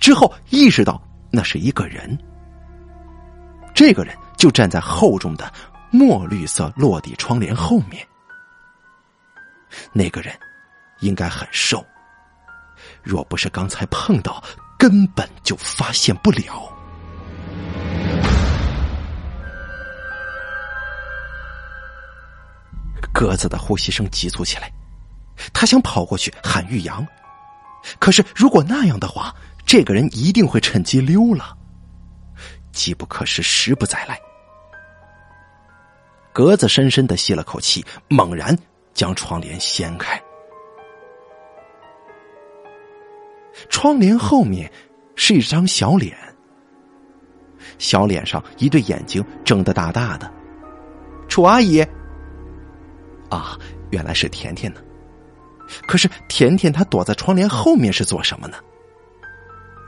[0.00, 1.00] 之后意识到
[1.32, 2.16] 那是一个人。
[3.74, 5.50] 这个人就站在厚重的
[5.90, 8.06] 墨绿色落地窗帘后面。
[9.92, 10.38] 那个人
[11.00, 11.84] 应该很瘦，
[13.02, 14.44] 若不是刚才碰到，
[14.78, 16.70] 根本就发现不了。
[23.12, 24.70] 鸽子的呼吸声急促起来，
[25.52, 27.06] 他想跑过去喊玉阳，
[27.98, 29.34] 可是如果那样的话，
[29.72, 31.56] 这个人一定会趁机溜了。
[32.72, 34.20] 机不可失，时不再来。
[36.30, 38.54] 格子深深的吸了口气，猛然
[38.92, 40.22] 将窗帘掀开。
[43.70, 44.70] 窗帘后面
[45.16, 46.14] 是一张小脸，
[47.78, 50.30] 小脸上一对眼睛睁得大大的。
[51.28, 51.80] 楚阿姨，
[53.30, 53.58] 啊，
[53.88, 54.82] 原来是甜甜呢。
[55.86, 58.58] 可是甜甜她躲在窗帘后面是做什么呢？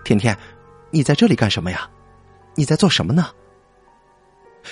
[0.05, 0.36] 甜甜，
[0.90, 1.88] 你在这里干什么呀？
[2.55, 3.26] 你在做什么呢？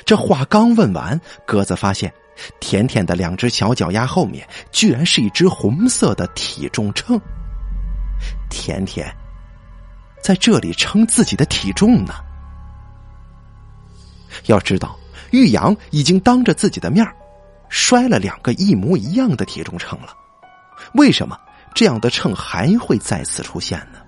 [0.04, 2.12] 这话刚问完，鸽子发现
[2.60, 7.20] 甜甜的两只小脚丫后面居然是一只红色的体重秤。
[8.48, 9.12] 甜甜
[10.22, 12.14] 在这里称自己的体重呢。
[14.46, 14.96] 要知道，
[15.30, 17.06] 玉阳已经当着自己的面
[17.68, 20.14] 摔了两个一模一样的体重秤了，
[20.94, 21.38] 为什么
[21.74, 23.98] 这样的秤还会再次出现呢？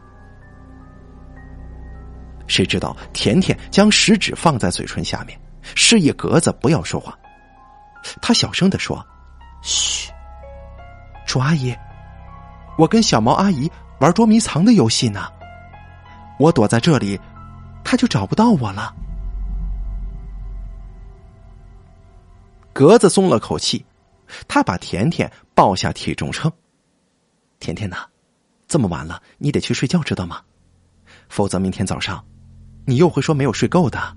[2.46, 5.38] 谁知道甜甜将食指放在嘴唇下面，
[5.74, 7.18] 示意格子不要说话。
[8.20, 9.04] 他小声的说
[9.62, 10.10] ：“嘘，
[11.26, 11.74] 楚阿姨，
[12.76, 15.26] 我跟小毛阿姨玩捉迷藏的游戏呢。
[16.38, 17.18] 我躲在这里，
[17.82, 18.94] 他就找不到我了。”
[22.74, 23.86] 格子松了口气，
[24.46, 26.52] 他把甜甜抱下体重秤。
[27.58, 28.04] 甜甜呐，
[28.68, 30.42] 这么晚了，你得去睡觉，知道吗？
[31.28, 32.22] 否则明天早上。
[32.86, 34.16] 你又会说没有睡够的。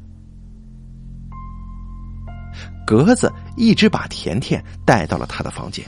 [2.86, 5.86] 格子一直把甜甜带到了他的房间，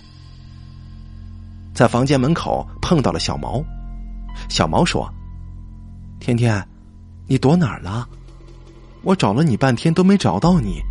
[1.73, 3.63] 在房间门口碰到了小毛。
[4.49, 5.11] 小毛说
[6.19, 6.67] ：“甜甜，
[7.27, 8.07] 你躲哪儿了？
[9.01, 10.81] 我找了你半天都没找到你，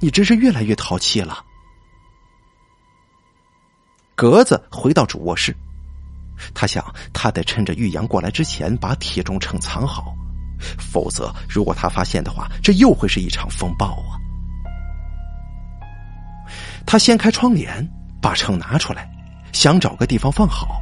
[0.00, 1.44] 你真是越来越淘气了。”
[4.16, 5.54] 格子回到主卧室，
[6.54, 10.16] 他想，他得趁着玉阳过来之前把体重秤藏好。
[10.78, 14.18] 否则，如果他发现的话，这又会是一场风暴啊！
[16.86, 17.86] 他掀开窗帘，
[18.20, 19.10] 把秤拿出来，
[19.52, 20.80] 想找个地方放好，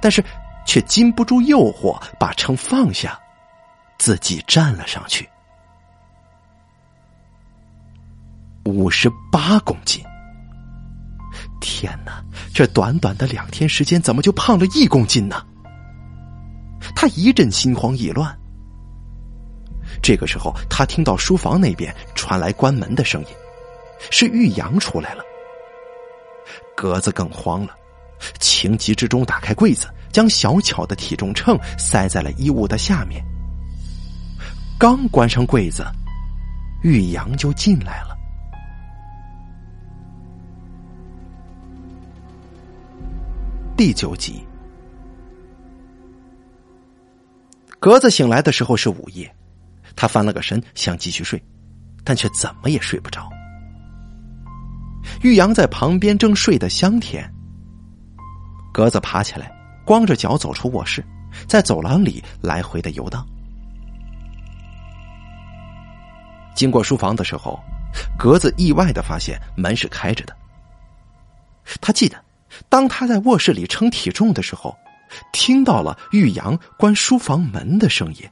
[0.00, 0.22] 但是
[0.66, 3.18] 却禁不住诱惑，把秤放下，
[3.98, 5.28] 自己站了上去。
[8.64, 10.04] 五十八公斤！
[11.60, 12.22] 天哪，
[12.54, 15.44] 这短短的两天时间，怎么就胖了一公斤呢？
[16.94, 18.36] 他一阵心慌意乱。
[20.02, 23.28] 这个时候，他听到书房那边传来关门的声音，
[24.10, 25.22] 是玉阳出来了。
[26.76, 27.76] 格子更慌了，
[28.40, 33.24] 情急之中打开柜子，将小巧的体重秤塞在了衣物的下面。
[34.76, 35.86] 刚关上柜子，
[36.82, 38.18] 玉阳就进来了。
[43.76, 44.44] 第九集，
[47.78, 49.32] 格子醒来的时候是午夜。
[49.94, 51.42] 他翻了个身，想继续睡，
[52.04, 53.28] 但却怎么也睡不着。
[55.22, 57.28] 玉阳在旁边正睡得香甜。
[58.72, 59.52] 格子爬起来，
[59.84, 61.04] 光着脚走出卧室，
[61.46, 63.26] 在走廊里来回的游荡。
[66.54, 67.58] 经过书房的时候，
[68.18, 70.36] 格子意外的发现门是开着的。
[71.80, 72.16] 他记得，
[72.68, 74.76] 当他在卧室里称体重的时候，
[75.32, 78.28] 听到了玉阳关书房门的声音。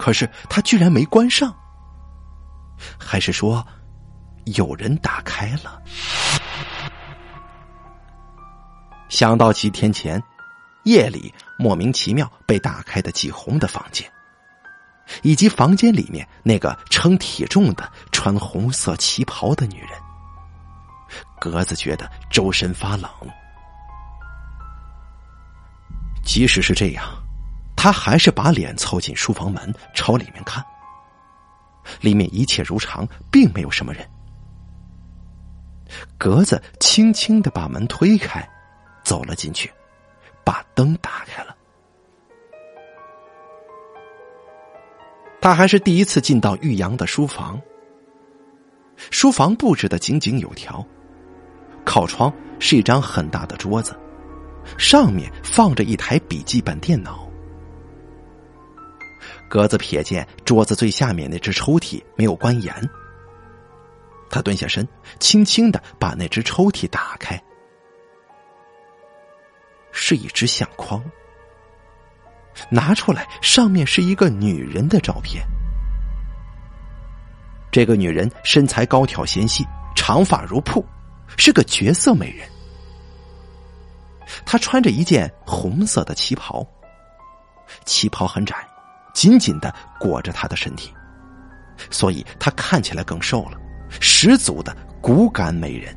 [0.00, 1.54] 可是他居然没关上，
[2.98, 3.64] 还是说
[4.46, 5.82] 有人打开了？
[9.10, 10.22] 想到几天前
[10.84, 14.10] 夜里莫名其妙被打开的季红的房间，
[15.20, 19.90] 以及房间里面那个称体重的穿红色旗袍的女人，
[21.38, 23.10] 格子觉得周身发冷。
[26.24, 27.19] 即使是这样。
[27.82, 30.62] 他还是把脸凑近书房门，朝里面看。
[32.02, 34.06] 里面一切如常，并没有什么人。
[36.18, 38.46] 格子轻轻的把门推开，
[39.02, 39.72] 走了进去，
[40.44, 41.56] 把灯打开了。
[45.40, 47.58] 他还是第一次进到玉阳的书房。
[49.10, 50.86] 书房布置的井井有条，
[51.86, 53.98] 靠窗是一张很大的桌子，
[54.76, 57.29] 上面放着一台笔记本电脑。
[59.50, 62.72] 格子瞥见桌子最下面那只抽屉没有关严，
[64.30, 64.86] 他蹲下身，
[65.18, 67.42] 轻轻的把那只抽屉打开，
[69.90, 71.02] 是一只相框，
[72.68, 75.44] 拿出来，上面是一个女人的照片。
[77.72, 80.86] 这个女人身材高挑纤细，长发如瀑，
[81.36, 82.48] 是个绝色美人。
[84.46, 86.64] 她穿着一件红色的旗袍，
[87.84, 88.54] 旗袍很窄，
[89.14, 90.92] 紧紧的裹着她的身体，
[91.90, 93.58] 所以她看起来更瘦了，
[94.00, 95.96] 十足的骨感美人。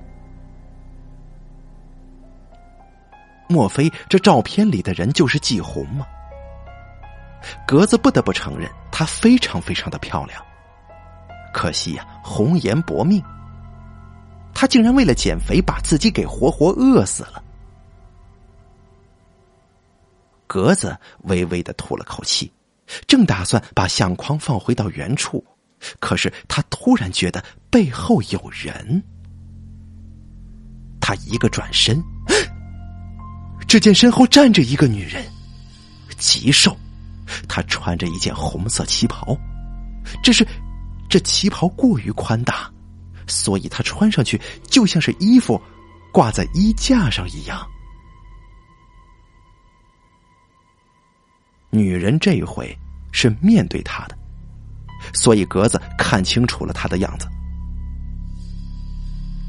[3.47, 6.05] 莫非这照片里的人就是季红吗？
[7.67, 10.43] 格子不得不承认，她非常非常的漂亮。
[11.53, 13.21] 可惜呀，红颜薄命。
[14.55, 17.43] 她竟然为了减肥，把自己给活活饿死了。
[20.47, 22.51] 格子微微的吐了口气，
[23.07, 25.43] 正打算把相框放回到原处，
[25.99, 29.03] 可是他突然觉得背后有人。
[31.01, 32.01] 他一个转身，
[33.67, 35.25] 只见身后站着一个女人，
[36.17, 36.75] 极瘦。
[37.47, 39.35] 她穿着一件红色旗袍，
[40.21, 40.45] 只是
[41.09, 42.69] 这旗袍过于宽大，
[43.27, 45.59] 所以她穿上去就像是衣服
[46.11, 47.65] 挂在衣架上一样。
[51.73, 52.77] 女人这一回
[53.11, 54.15] 是面对他的，
[55.11, 57.27] 所以格子看清楚了他的样子。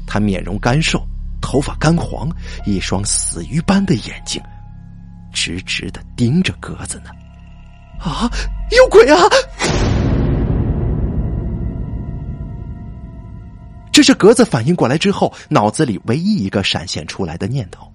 [0.07, 1.05] 他面容干瘦，
[1.39, 2.27] 头发干黄，
[2.65, 4.41] 一双死鱼般的眼睛，
[5.31, 7.11] 直直的盯着格子呢。
[7.99, 8.27] 啊！
[8.71, 9.21] 有鬼啊！
[13.91, 17.89] 这是格子反应过来之后脑子里唯一一个闪现出来的念头。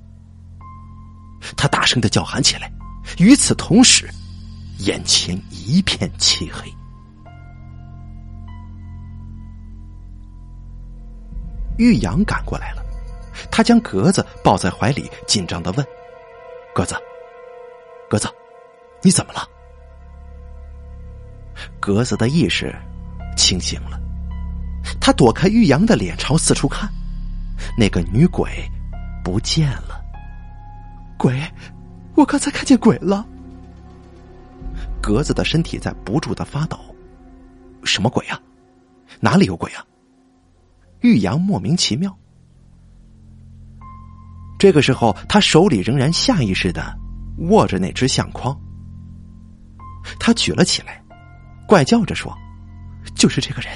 [1.57, 2.71] 他大声的叫喊起来，
[3.19, 4.09] 与此同时。
[4.81, 6.73] 眼前一片漆黑，
[11.77, 12.83] 玉阳赶过来了，
[13.51, 15.87] 他将格子抱在怀里，紧张的问
[16.75, 16.95] ：“格子，
[18.09, 18.27] 格子，
[19.03, 19.47] 你怎么了？”
[21.79, 22.75] 格子的意识
[23.37, 24.01] 清醒了，
[24.99, 26.89] 他躲开玉阳的脸，朝四处看，
[27.77, 28.51] 那个女鬼
[29.23, 30.03] 不见了。
[31.19, 31.39] 鬼，
[32.15, 33.27] 我刚才看见鬼了。
[35.01, 36.79] 格子的身体在不住的发抖，
[37.85, 38.39] 什么鬼呀？
[39.21, 39.85] 哪里有鬼啊？
[41.01, 42.17] 玉阳莫名其妙。
[44.59, 46.95] 这个时候，他手里仍然下意识的
[47.49, 48.55] 握着那只相框，
[50.19, 51.03] 他举了起来，
[51.67, 52.37] 怪叫着说
[53.17, 53.73] ：“就是这个人，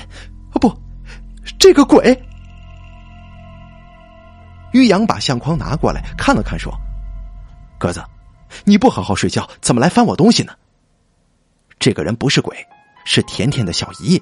[0.53, 0.71] 啊不，
[1.59, 2.15] 这个鬼！”
[4.75, 6.71] 玉阳把相框拿过来看了看，说
[7.81, 8.05] ：“格子，
[8.65, 10.53] 你不好好睡觉，怎么来翻我东西呢？”
[11.85, 12.57] 这个人不是鬼，
[13.05, 14.19] 是甜甜的小姨。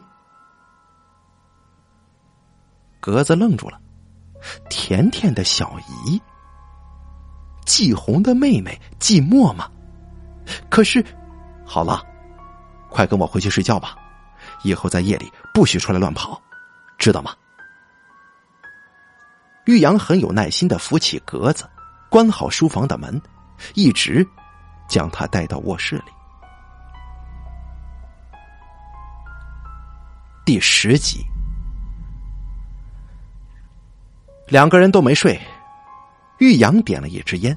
[2.99, 3.81] 格子愣住了，
[4.69, 6.21] 甜甜的小姨，
[7.65, 9.71] 季红的妹妹季墨吗？
[10.69, 11.07] 可是，
[11.65, 12.05] 好了，
[12.91, 13.97] 快跟我回去睡觉吧，
[14.65, 16.43] 以后在夜里不许出来乱跑，
[16.99, 17.33] 知道吗？
[19.67, 21.71] 玉阳很有耐心的扶起格子，
[22.11, 23.23] 关好书房的门，
[23.75, 24.27] 一直
[24.89, 26.11] 将他带到卧室里。
[30.45, 31.25] 第十集，
[34.49, 35.41] 两个人都没睡。
[36.41, 37.57] 玉阳点了一支烟，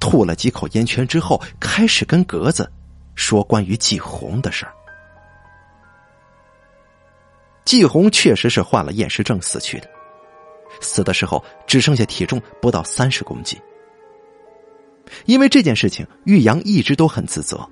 [0.00, 2.68] 吐了几口烟圈之后，开始跟格子
[3.14, 4.72] 说关于季红的事儿。
[7.64, 9.88] 季红确实是患了厌食症死去的，
[10.80, 13.56] 死的时候只剩下体重不到三十公斤。
[15.24, 17.64] 因为这件事情，玉阳一直都很自责。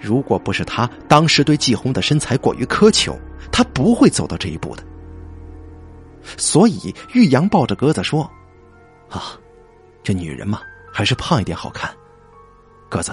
[0.00, 3.18] 如果不是他当时对季红的身材过于苛求，
[3.58, 4.84] 他不会走到这一步的。
[6.36, 8.22] 所以玉阳抱着鸽子说
[9.10, 9.36] ：“啊，
[10.00, 11.92] 这女人嘛，还是胖一点好看。
[12.88, 13.12] 鸽子，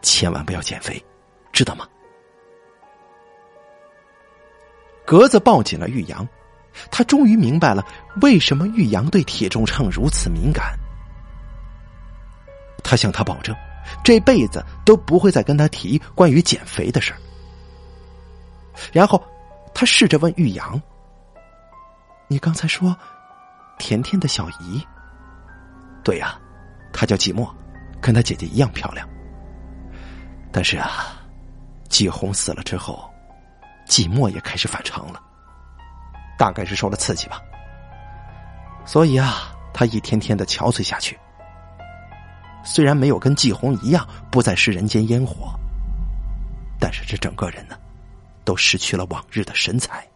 [0.00, 1.04] 千万不要减肥，
[1.50, 1.88] 知道吗？”
[5.04, 6.24] 格子抱紧了玉阳，
[6.88, 7.84] 他终于明白了
[8.22, 10.78] 为什么玉阳对体重秤如此敏感。
[12.84, 13.52] 他向他保证。
[14.04, 17.18] 这辈子都不会再跟他提关于减肥的事儿。
[18.92, 19.20] 然后，
[19.80, 20.78] 他试着问玉阳
[22.28, 22.94] ：“你刚才说，
[23.78, 24.86] 甜甜的小姨？
[26.04, 26.38] 对呀，
[26.92, 27.50] 她叫季墨，
[27.98, 29.08] 跟她姐姐一样漂亮。
[30.52, 31.18] 但是啊，
[31.88, 33.10] 季红死了之后，
[33.86, 35.22] 季墨也开始反常了，
[36.36, 37.40] 大概是受了刺激吧。
[38.84, 41.18] 所以啊，他一天天的憔悴下去。”
[42.62, 45.58] 虽然没有跟季红一样不再食人间烟火，
[46.78, 47.79] 但是这整个人呢，
[48.44, 50.06] 都失去了往日的神采。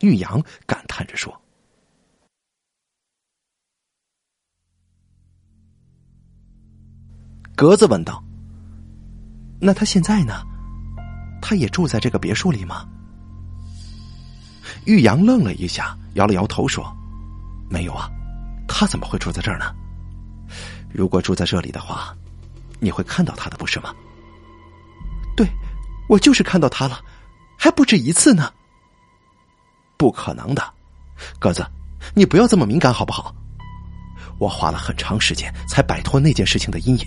[0.00, 1.40] 玉阳感叹着说
[7.56, 8.22] ：“格子问道，
[9.60, 10.42] 那他现在呢？
[11.40, 12.88] 他也住在这个别墅里吗？”
[14.86, 16.84] 玉阳愣了一下，摇了摇头说
[17.70, 18.10] ：“没有啊，
[18.68, 19.74] 他怎么会住在这儿呢？
[20.92, 22.14] 如果住在这里的话，
[22.80, 23.94] 你会看到他的，不是吗
[25.36, 25.46] ？”“对，
[26.08, 27.00] 我就是看到他了，
[27.58, 28.52] 还不止一次呢。
[29.96, 30.62] ”“不可能的，
[31.38, 31.64] 鸽子，
[32.14, 33.34] 你不要这么敏感好不好？
[34.38, 37.06] 我花了很长时间才摆脱那件事情的阴影，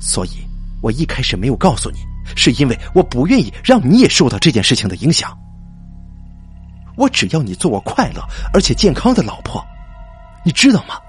[0.00, 0.46] 所以
[0.80, 1.98] 我一开始没有告诉你，
[2.36, 5.36] 是因为我不愿意让你也受到这件事情的影响。”
[6.96, 8.22] 我只要你做我快乐
[8.52, 9.64] 而且健康的老婆，
[10.44, 11.00] 你知道吗？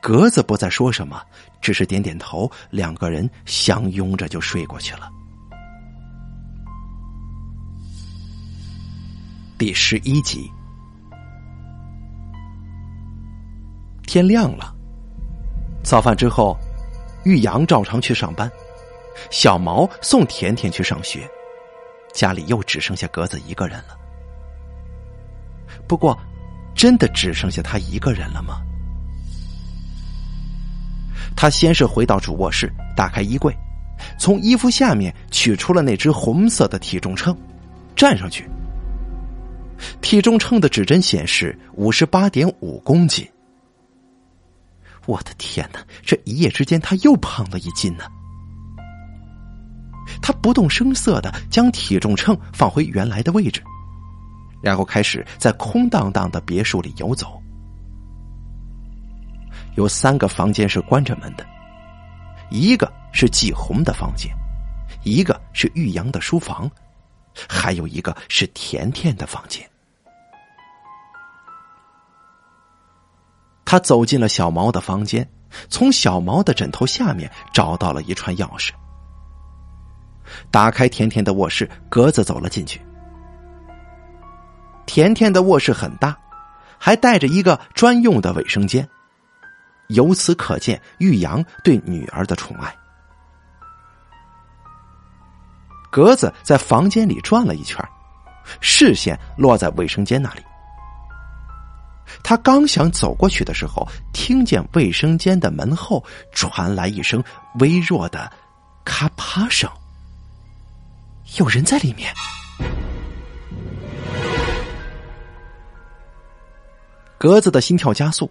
[0.00, 1.20] 格子不再说什么，
[1.60, 5.10] 只是点点头，两个人相拥着就睡过去了。
[9.58, 10.50] 第十一集，
[14.06, 14.72] 天亮了，
[15.82, 16.56] 早饭之后，
[17.24, 18.50] 玉阳照常去上班，
[19.30, 21.28] 小毛送甜甜去上学。
[22.12, 23.98] 家里又只剩下格子一个人了。
[25.88, 26.16] 不过，
[26.74, 28.62] 真的只剩下他一个人了吗？
[31.36, 33.54] 他先是回到主卧室，打开衣柜，
[34.18, 37.36] 从衣服下面取出了那只红色的体重秤，
[37.94, 38.48] 站上去。
[40.00, 43.28] 体重秤的指针显示五十八点五公斤。
[45.04, 45.80] 我的天哪！
[46.02, 48.04] 这一夜之间，他又胖了一斤呢。
[50.22, 53.62] 他不动声色的将体重秤放回原来的位置，
[54.62, 57.40] 然后开始在空荡荡的别墅里游走。
[59.76, 61.46] 有三个房间是关着门的，
[62.50, 64.30] 一个是季红的房间，
[65.02, 66.70] 一个是玉阳的书房，
[67.48, 69.66] 还有一个是甜甜的房间。
[73.64, 75.28] 他走进了小毛的房间，
[75.68, 78.70] 从小毛的枕头下面找到了一串钥匙。
[80.50, 82.80] 打开甜甜的卧室，格子走了进去。
[84.86, 86.16] 甜甜的卧室很大，
[86.78, 88.88] 还带着一个专用的卫生间，
[89.88, 92.74] 由此可见玉阳对女儿的宠爱。
[95.90, 97.82] 格子在房间里转了一圈，
[98.60, 100.42] 视线落在卫生间那里。
[102.22, 107.22] 他刚想走过去的时候，听见卫生间的门后传来一声
[107.60, 108.30] 微弱的
[108.84, 109.68] “咔啪”声。
[111.38, 112.14] 有人在里面，
[117.18, 118.30] 格子的心跳加速，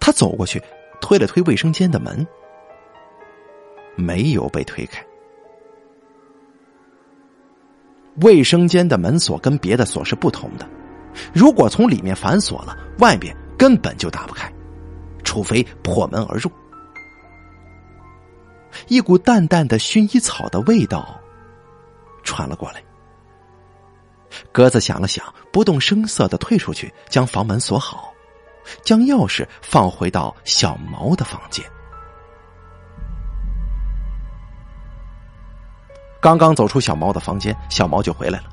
[0.00, 0.62] 他走过去，
[1.02, 2.26] 推了推卫生间的门，
[3.94, 5.04] 没有被推开。
[8.22, 10.66] 卫生间的门锁跟别的锁是不同的，
[11.34, 14.50] 如果从里面反锁了，外边根本就打不开，
[15.24, 16.50] 除非破门而入。
[18.88, 21.18] 一股淡淡的薰衣草的味道。
[22.24, 22.80] 传了过来，
[24.52, 28.11] 鸽子想了想，不动声色的退出去，将房门锁好，
[28.82, 31.64] 将钥匙放回到小毛的房间。
[36.20, 38.44] 刚刚走出小毛的房间，小毛就回来了。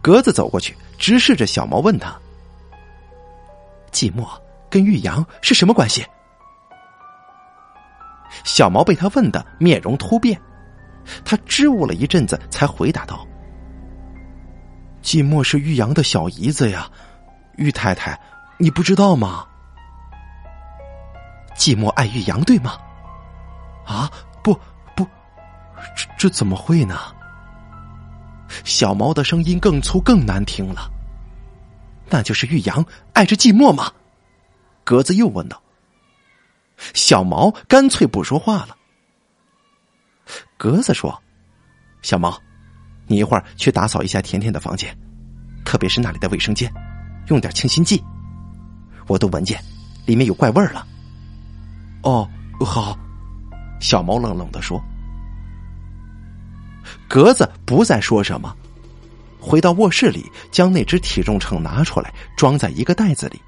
[0.00, 2.16] 格子走过去，直视着小毛，问他
[3.90, 4.28] ：“寂寞
[4.70, 6.06] 跟玉阳是什么关系？”
[8.44, 10.40] 小毛被他问的面容突变。
[11.24, 13.26] 他支吾了一阵子，才回答道
[15.00, 16.88] ：“季墨是玉阳的小姨子呀，
[17.56, 18.20] 玉太太，
[18.58, 19.46] 你不知道吗？
[21.56, 22.78] 季墨爱玉阳，对吗？
[23.86, 24.10] 啊，
[24.42, 24.52] 不
[24.94, 25.06] 不，
[25.96, 26.98] 这这怎么会呢？”
[28.64, 30.90] 小毛的声音更粗更难听了。
[32.10, 33.92] 那就是玉阳爱着季墨吗？
[34.82, 35.60] 格子又问道。
[36.94, 38.76] 小毛干脆不说话了。
[40.56, 41.22] 格子说
[42.02, 42.40] ：“小毛，
[43.06, 44.96] 你一会儿去打扫一下甜甜的房间，
[45.64, 46.72] 特别是那里的卫生间，
[47.28, 48.02] 用点清新剂。
[49.08, 49.60] 我都闻见
[50.06, 50.86] 里面有怪味儿了。”
[52.04, 52.28] 哦，
[52.60, 52.96] 好。
[53.80, 54.82] 小毛冷冷的说。
[57.08, 58.54] 格子不再说什么，
[59.40, 63.40] 回到卧室里，将那只体重秤拿出来，装在一个袋子里，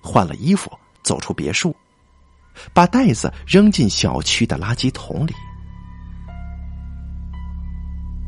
[0.00, 0.70] 换了衣服，
[1.02, 1.74] 走出别墅，
[2.72, 5.34] 把袋子扔进小区的垃圾桶里。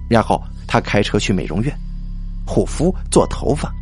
[0.08, 1.76] 然后他开车去美容院，
[2.46, 3.72] 护肤做头发，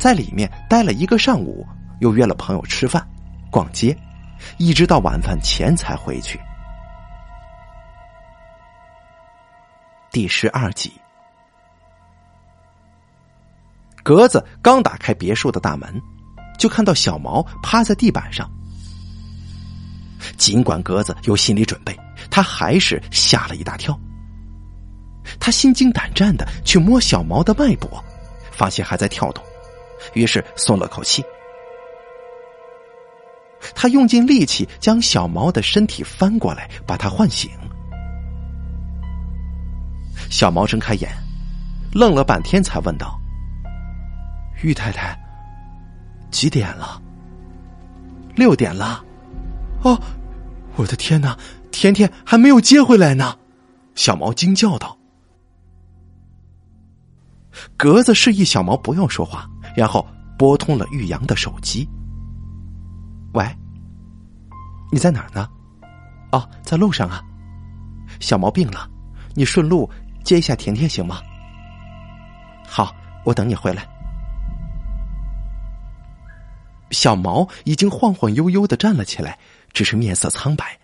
[0.00, 1.66] 在里面待了一个上午，
[2.00, 3.06] 又约了朋友吃饭、
[3.50, 3.96] 逛街，
[4.56, 6.40] 一直到晚饭前才回去。
[10.10, 10.92] 第十二集，
[14.02, 16.00] 格子刚打开别墅的大门，
[16.58, 18.50] 就看到小毛趴在地板上。
[20.36, 21.96] 尽管格子有心理准备，
[22.30, 23.98] 他还是吓了一大跳。
[25.38, 28.02] 他心惊胆战的去摸小毛的脉搏，
[28.50, 29.44] 发现还在跳动，
[30.14, 31.22] 于是松了口气。
[33.74, 37.50] 他用尽力气将小毛的身体翻过来，把他唤醒。
[40.30, 41.10] 小毛睁开眼，
[41.92, 43.18] 愣了半天，才问道
[44.62, 45.18] ：“玉太太，
[46.30, 47.00] 几点了？
[48.34, 49.04] 六点了。
[49.82, 50.00] 哦，
[50.76, 51.36] 我的天哪！
[51.70, 53.36] 甜甜还没有接回来呢。”
[53.94, 54.96] 小毛惊叫道。
[57.76, 60.06] 格子示意小毛不要说话，然后
[60.36, 61.88] 拨通了玉阳的手机。
[64.90, 65.48] 你在哪儿呢？
[66.32, 67.22] 哦，在路上啊。
[68.20, 68.88] 小毛病了，
[69.34, 69.88] 你顺路
[70.24, 71.20] 接一下甜甜行吗？
[72.66, 73.86] 好，我等你回来。
[76.90, 79.38] 小毛已经晃晃悠悠的站了起来，
[79.72, 80.78] 只是面色苍白。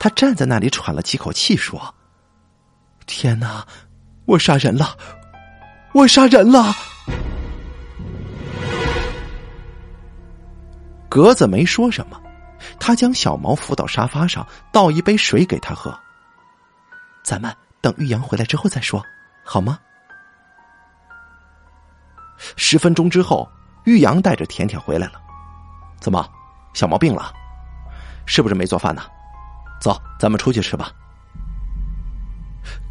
[0.00, 1.94] 他站在那里喘了几口气，说
[3.06, 3.64] ：“天哪，
[4.24, 4.98] 我杀人了！
[5.94, 6.74] 我杀人了！”
[11.08, 12.20] 格子没说什么，
[12.78, 15.98] 他将小毛扶到沙发上，倒一杯水给他喝。
[17.22, 19.02] 咱们等玉阳回来之后再说，
[19.44, 19.78] 好吗？
[22.56, 23.48] 十分钟之后，
[23.84, 25.20] 玉阳带着甜甜回来了。
[26.00, 26.28] 怎么，
[26.74, 27.32] 小毛病了？
[28.26, 29.02] 是不是没做饭呢？
[29.80, 30.90] 走，咱们出去吃吧。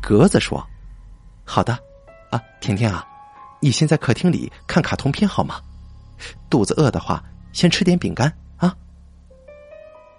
[0.01, 0.65] 格子说
[1.45, 1.77] ：“好的。”
[2.31, 3.05] 啊，甜甜啊，
[3.61, 5.61] 你先在客厅里看卡通片好吗？
[6.49, 7.23] 肚子饿的话。
[7.53, 8.31] 先吃点饼干！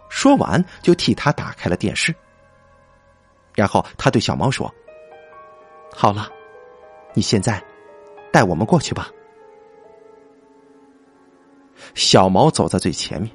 [0.08, 2.14] 说完，就替他打开了电视。
[3.54, 4.72] 然后他对小猫说
[5.92, 6.28] ：“好了，
[7.14, 7.62] 你现在
[8.32, 9.10] 带我们过去吧。”
[11.94, 13.30] 小毛走在最前面，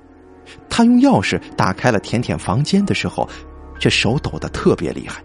[0.70, 3.28] 他用钥匙打开了甜甜房间的时候，
[3.80, 5.24] 这手抖得特别厉害。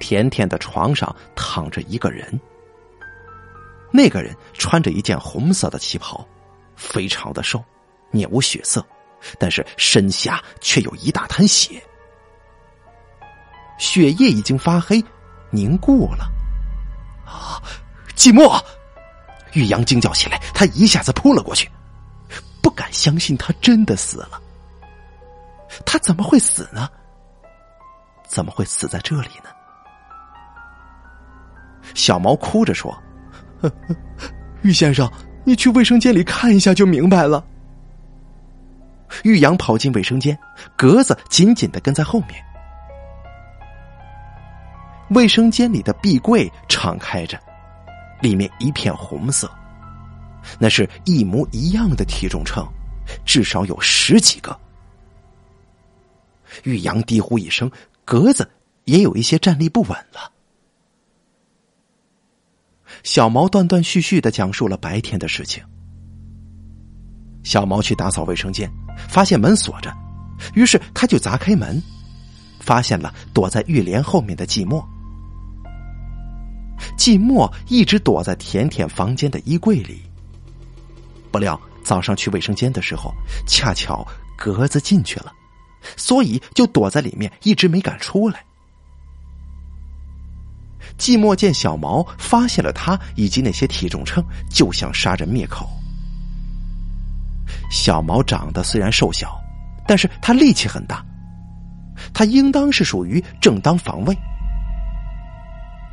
[0.00, 2.40] 甜甜的床上躺着一个人。
[3.90, 6.26] 那个人穿着一件红色的旗袍，
[6.76, 7.62] 非常的瘦，
[8.14, 8.84] 面无血色，
[9.38, 11.82] 但是身下却有一大滩血，
[13.78, 15.04] 血液已经发黑，
[15.50, 16.30] 凝固了。
[17.26, 17.60] 啊！
[18.14, 18.62] 寂寞，
[19.52, 21.68] 玉阳惊叫起来，他一下子扑了过去，
[22.62, 24.40] 不敢相信他真的死了。
[25.84, 26.88] 他怎么会死呢？
[28.28, 29.50] 怎么会死在这里呢？
[31.94, 32.96] 小毛哭着说。
[34.62, 35.10] 玉先生，
[35.44, 37.44] 你去卫生间里看一下就明白了。
[39.22, 40.38] 玉阳跑进卫生间，
[40.76, 42.30] 格子紧紧的跟在后面。
[45.10, 47.38] 卫生间里的壁柜敞开着，
[48.20, 49.50] 里面一片红色，
[50.58, 52.66] 那是一模一样的体重秤，
[53.24, 54.58] 至少有十几个。
[56.62, 57.70] 玉阳低呼一声，
[58.04, 58.50] 格子
[58.84, 60.32] 也有一些站立不稳了。
[63.02, 65.62] 小毛断断续续的讲述了白天的事情。
[67.44, 68.68] 小毛去打扫卫生间，
[69.08, 69.94] 发现门锁着，
[70.54, 71.80] 于是他就砸开门，
[72.58, 74.84] 发现了躲在浴帘后面的寂寞。
[76.98, 80.02] 寂寞一直躲在甜甜房间的衣柜里。
[81.30, 83.14] 不料早上去卫生间的时候，
[83.46, 85.32] 恰巧格子进去了，
[85.96, 88.44] 所以就躲在里面，一直没敢出来。
[90.98, 95.68] 寂寞见小毛发现了他以及那些体重秤，就想杀人灭口。
[97.70, 99.40] 小毛长得虽然瘦小，
[99.86, 101.04] 但是他力气很大，
[102.12, 104.16] 他应当是属于正当防卫。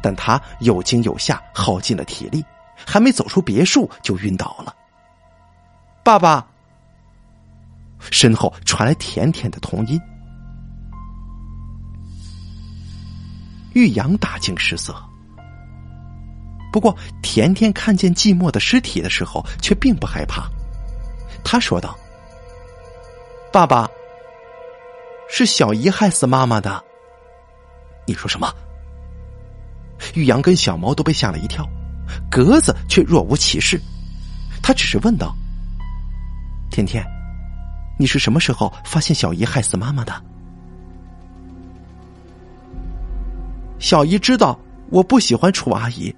[0.02, 2.44] 但他有惊有吓，耗尽了体力，
[2.86, 4.76] 还没走出别墅就晕倒了。
[6.04, 6.48] 爸爸，
[8.10, 10.02] 身后传来甜甜的童音。
[13.74, 14.94] 玉阳大惊失色，
[16.74, 20.50] 不过甜甜看见寂寞的尸体的时候，却并不害怕。
[21.44, 21.98] 他说道
[23.52, 23.90] ：“爸爸，
[25.30, 26.84] 是小姨害死妈妈的。”
[28.08, 28.54] 你说什么？
[30.16, 31.66] 玉阳跟小毛都被吓了一跳，
[32.30, 33.80] 格子却若无其事。
[34.62, 35.36] 他只是问道
[36.72, 37.06] ：“甜甜，
[38.00, 40.14] 你是什么时候发现小姨害死妈妈的？”
[43.80, 44.60] 小姨知道
[44.90, 46.14] 我不喜欢楚阿姨，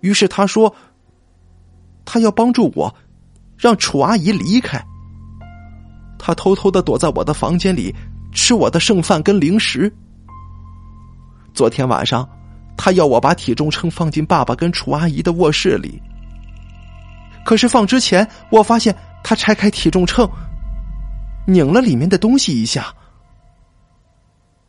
[0.00, 0.74] 于是她说
[2.04, 2.94] ：“她要帮助我，
[3.58, 4.82] 让楚阿姨离开。”
[6.18, 7.94] 她偷偷的躲在我的房间里
[8.32, 9.92] 吃我的剩饭跟零食。
[11.54, 12.28] 昨天晚上，
[12.76, 16.00] 她要我把体重秤放进爸爸跟楚阿姨的卧室里。
[17.44, 18.94] 可是放之前，我发现
[19.24, 20.28] 她拆开体重秤，
[21.46, 22.94] 拧了里面的东西一下。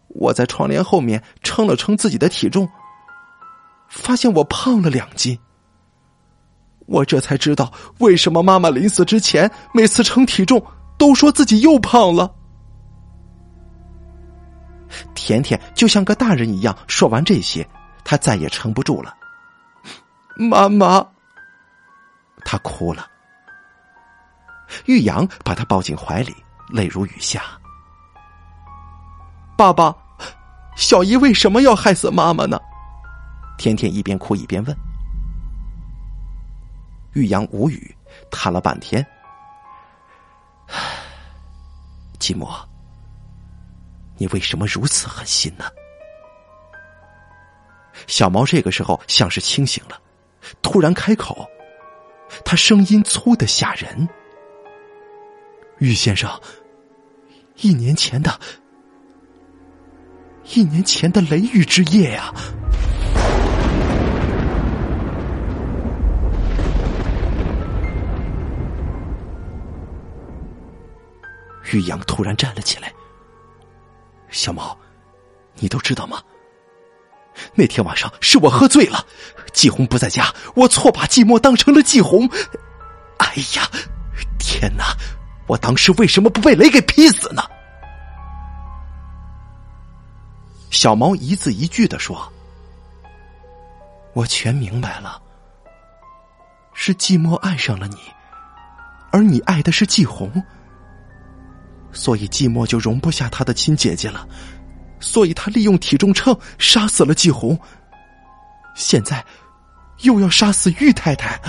[0.07, 2.67] 我在窗帘后面称了称自己的体重，
[3.89, 5.37] 发现我胖了两斤。
[6.89, 10.61] 我这才知道为什么妈妈临死之前每次称体重
[10.97, 12.33] 都说自己又胖了。
[15.13, 17.67] 甜甜就像个大人一样，说完这些，
[18.03, 19.15] 她再也撑不住了。
[20.35, 21.05] 妈妈，
[22.43, 23.05] 她哭了。
[24.85, 26.35] 玉阳把她抱进怀里，
[26.69, 27.43] 泪如雨下。
[29.55, 29.95] 爸爸，
[30.75, 32.59] 小姨为什么要害死妈妈呢？
[33.59, 34.75] 甜甜一边哭一边问。
[37.13, 37.95] 玉阳无语，
[38.29, 39.05] 叹了半天。
[42.19, 42.49] 寂寞，
[44.17, 45.65] 你为什么如此狠心呢？
[48.07, 49.99] 小毛这个时候像是清醒了，
[50.61, 51.47] 突然开口，
[52.45, 54.07] 他声音粗的吓人。
[55.79, 56.29] 玉先生，
[57.55, 58.39] 一年前的，
[60.45, 62.33] 一年前的雷雨之夜呀！
[71.71, 72.93] 玉阳突然站了起来。
[74.29, 74.77] 小毛，
[75.55, 76.21] 你都知道吗？
[77.53, 79.05] 那天晚上是我喝醉了，
[79.53, 82.29] 季红不在家，我错把季墨当成了季红。
[83.17, 83.69] 哎呀，
[84.37, 84.95] 天哪！
[85.47, 87.41] 我当时为什么不被雷给劈死呢？
[90.69, 92.31] 小毛一字一句的说
[94.13, 95.19] ：“我全明白了，
[96.73, 97.97] 是季墨爱上了你，
[99.11, 100.31] 而你爱的是季红。”
[101.91, 104.27] 所以季墨就容不下他的亲姐姐了，
[104.99, 107.59] 所以他利用体重秤杀死了季红。
[108.75, 109.25] 现在
[110.03, 111.39] 又要杀死玉太太。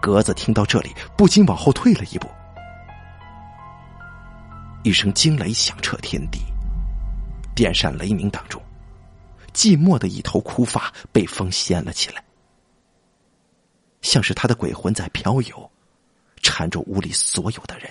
[0.00, 2.28] 格子听到这里，不禁往后退了一步。
[4.84, 6.38] 一声惊雷响彻天地，
[7.56, 8.62] 电闪雷鸣当中，
[9.52, 12.22] 季墨的一头枯发被风掀了起来，
[14.00, 15.70] 像是他的鬼魂在飘游，
[16.40, 17.90] 缠住屋里所有的人。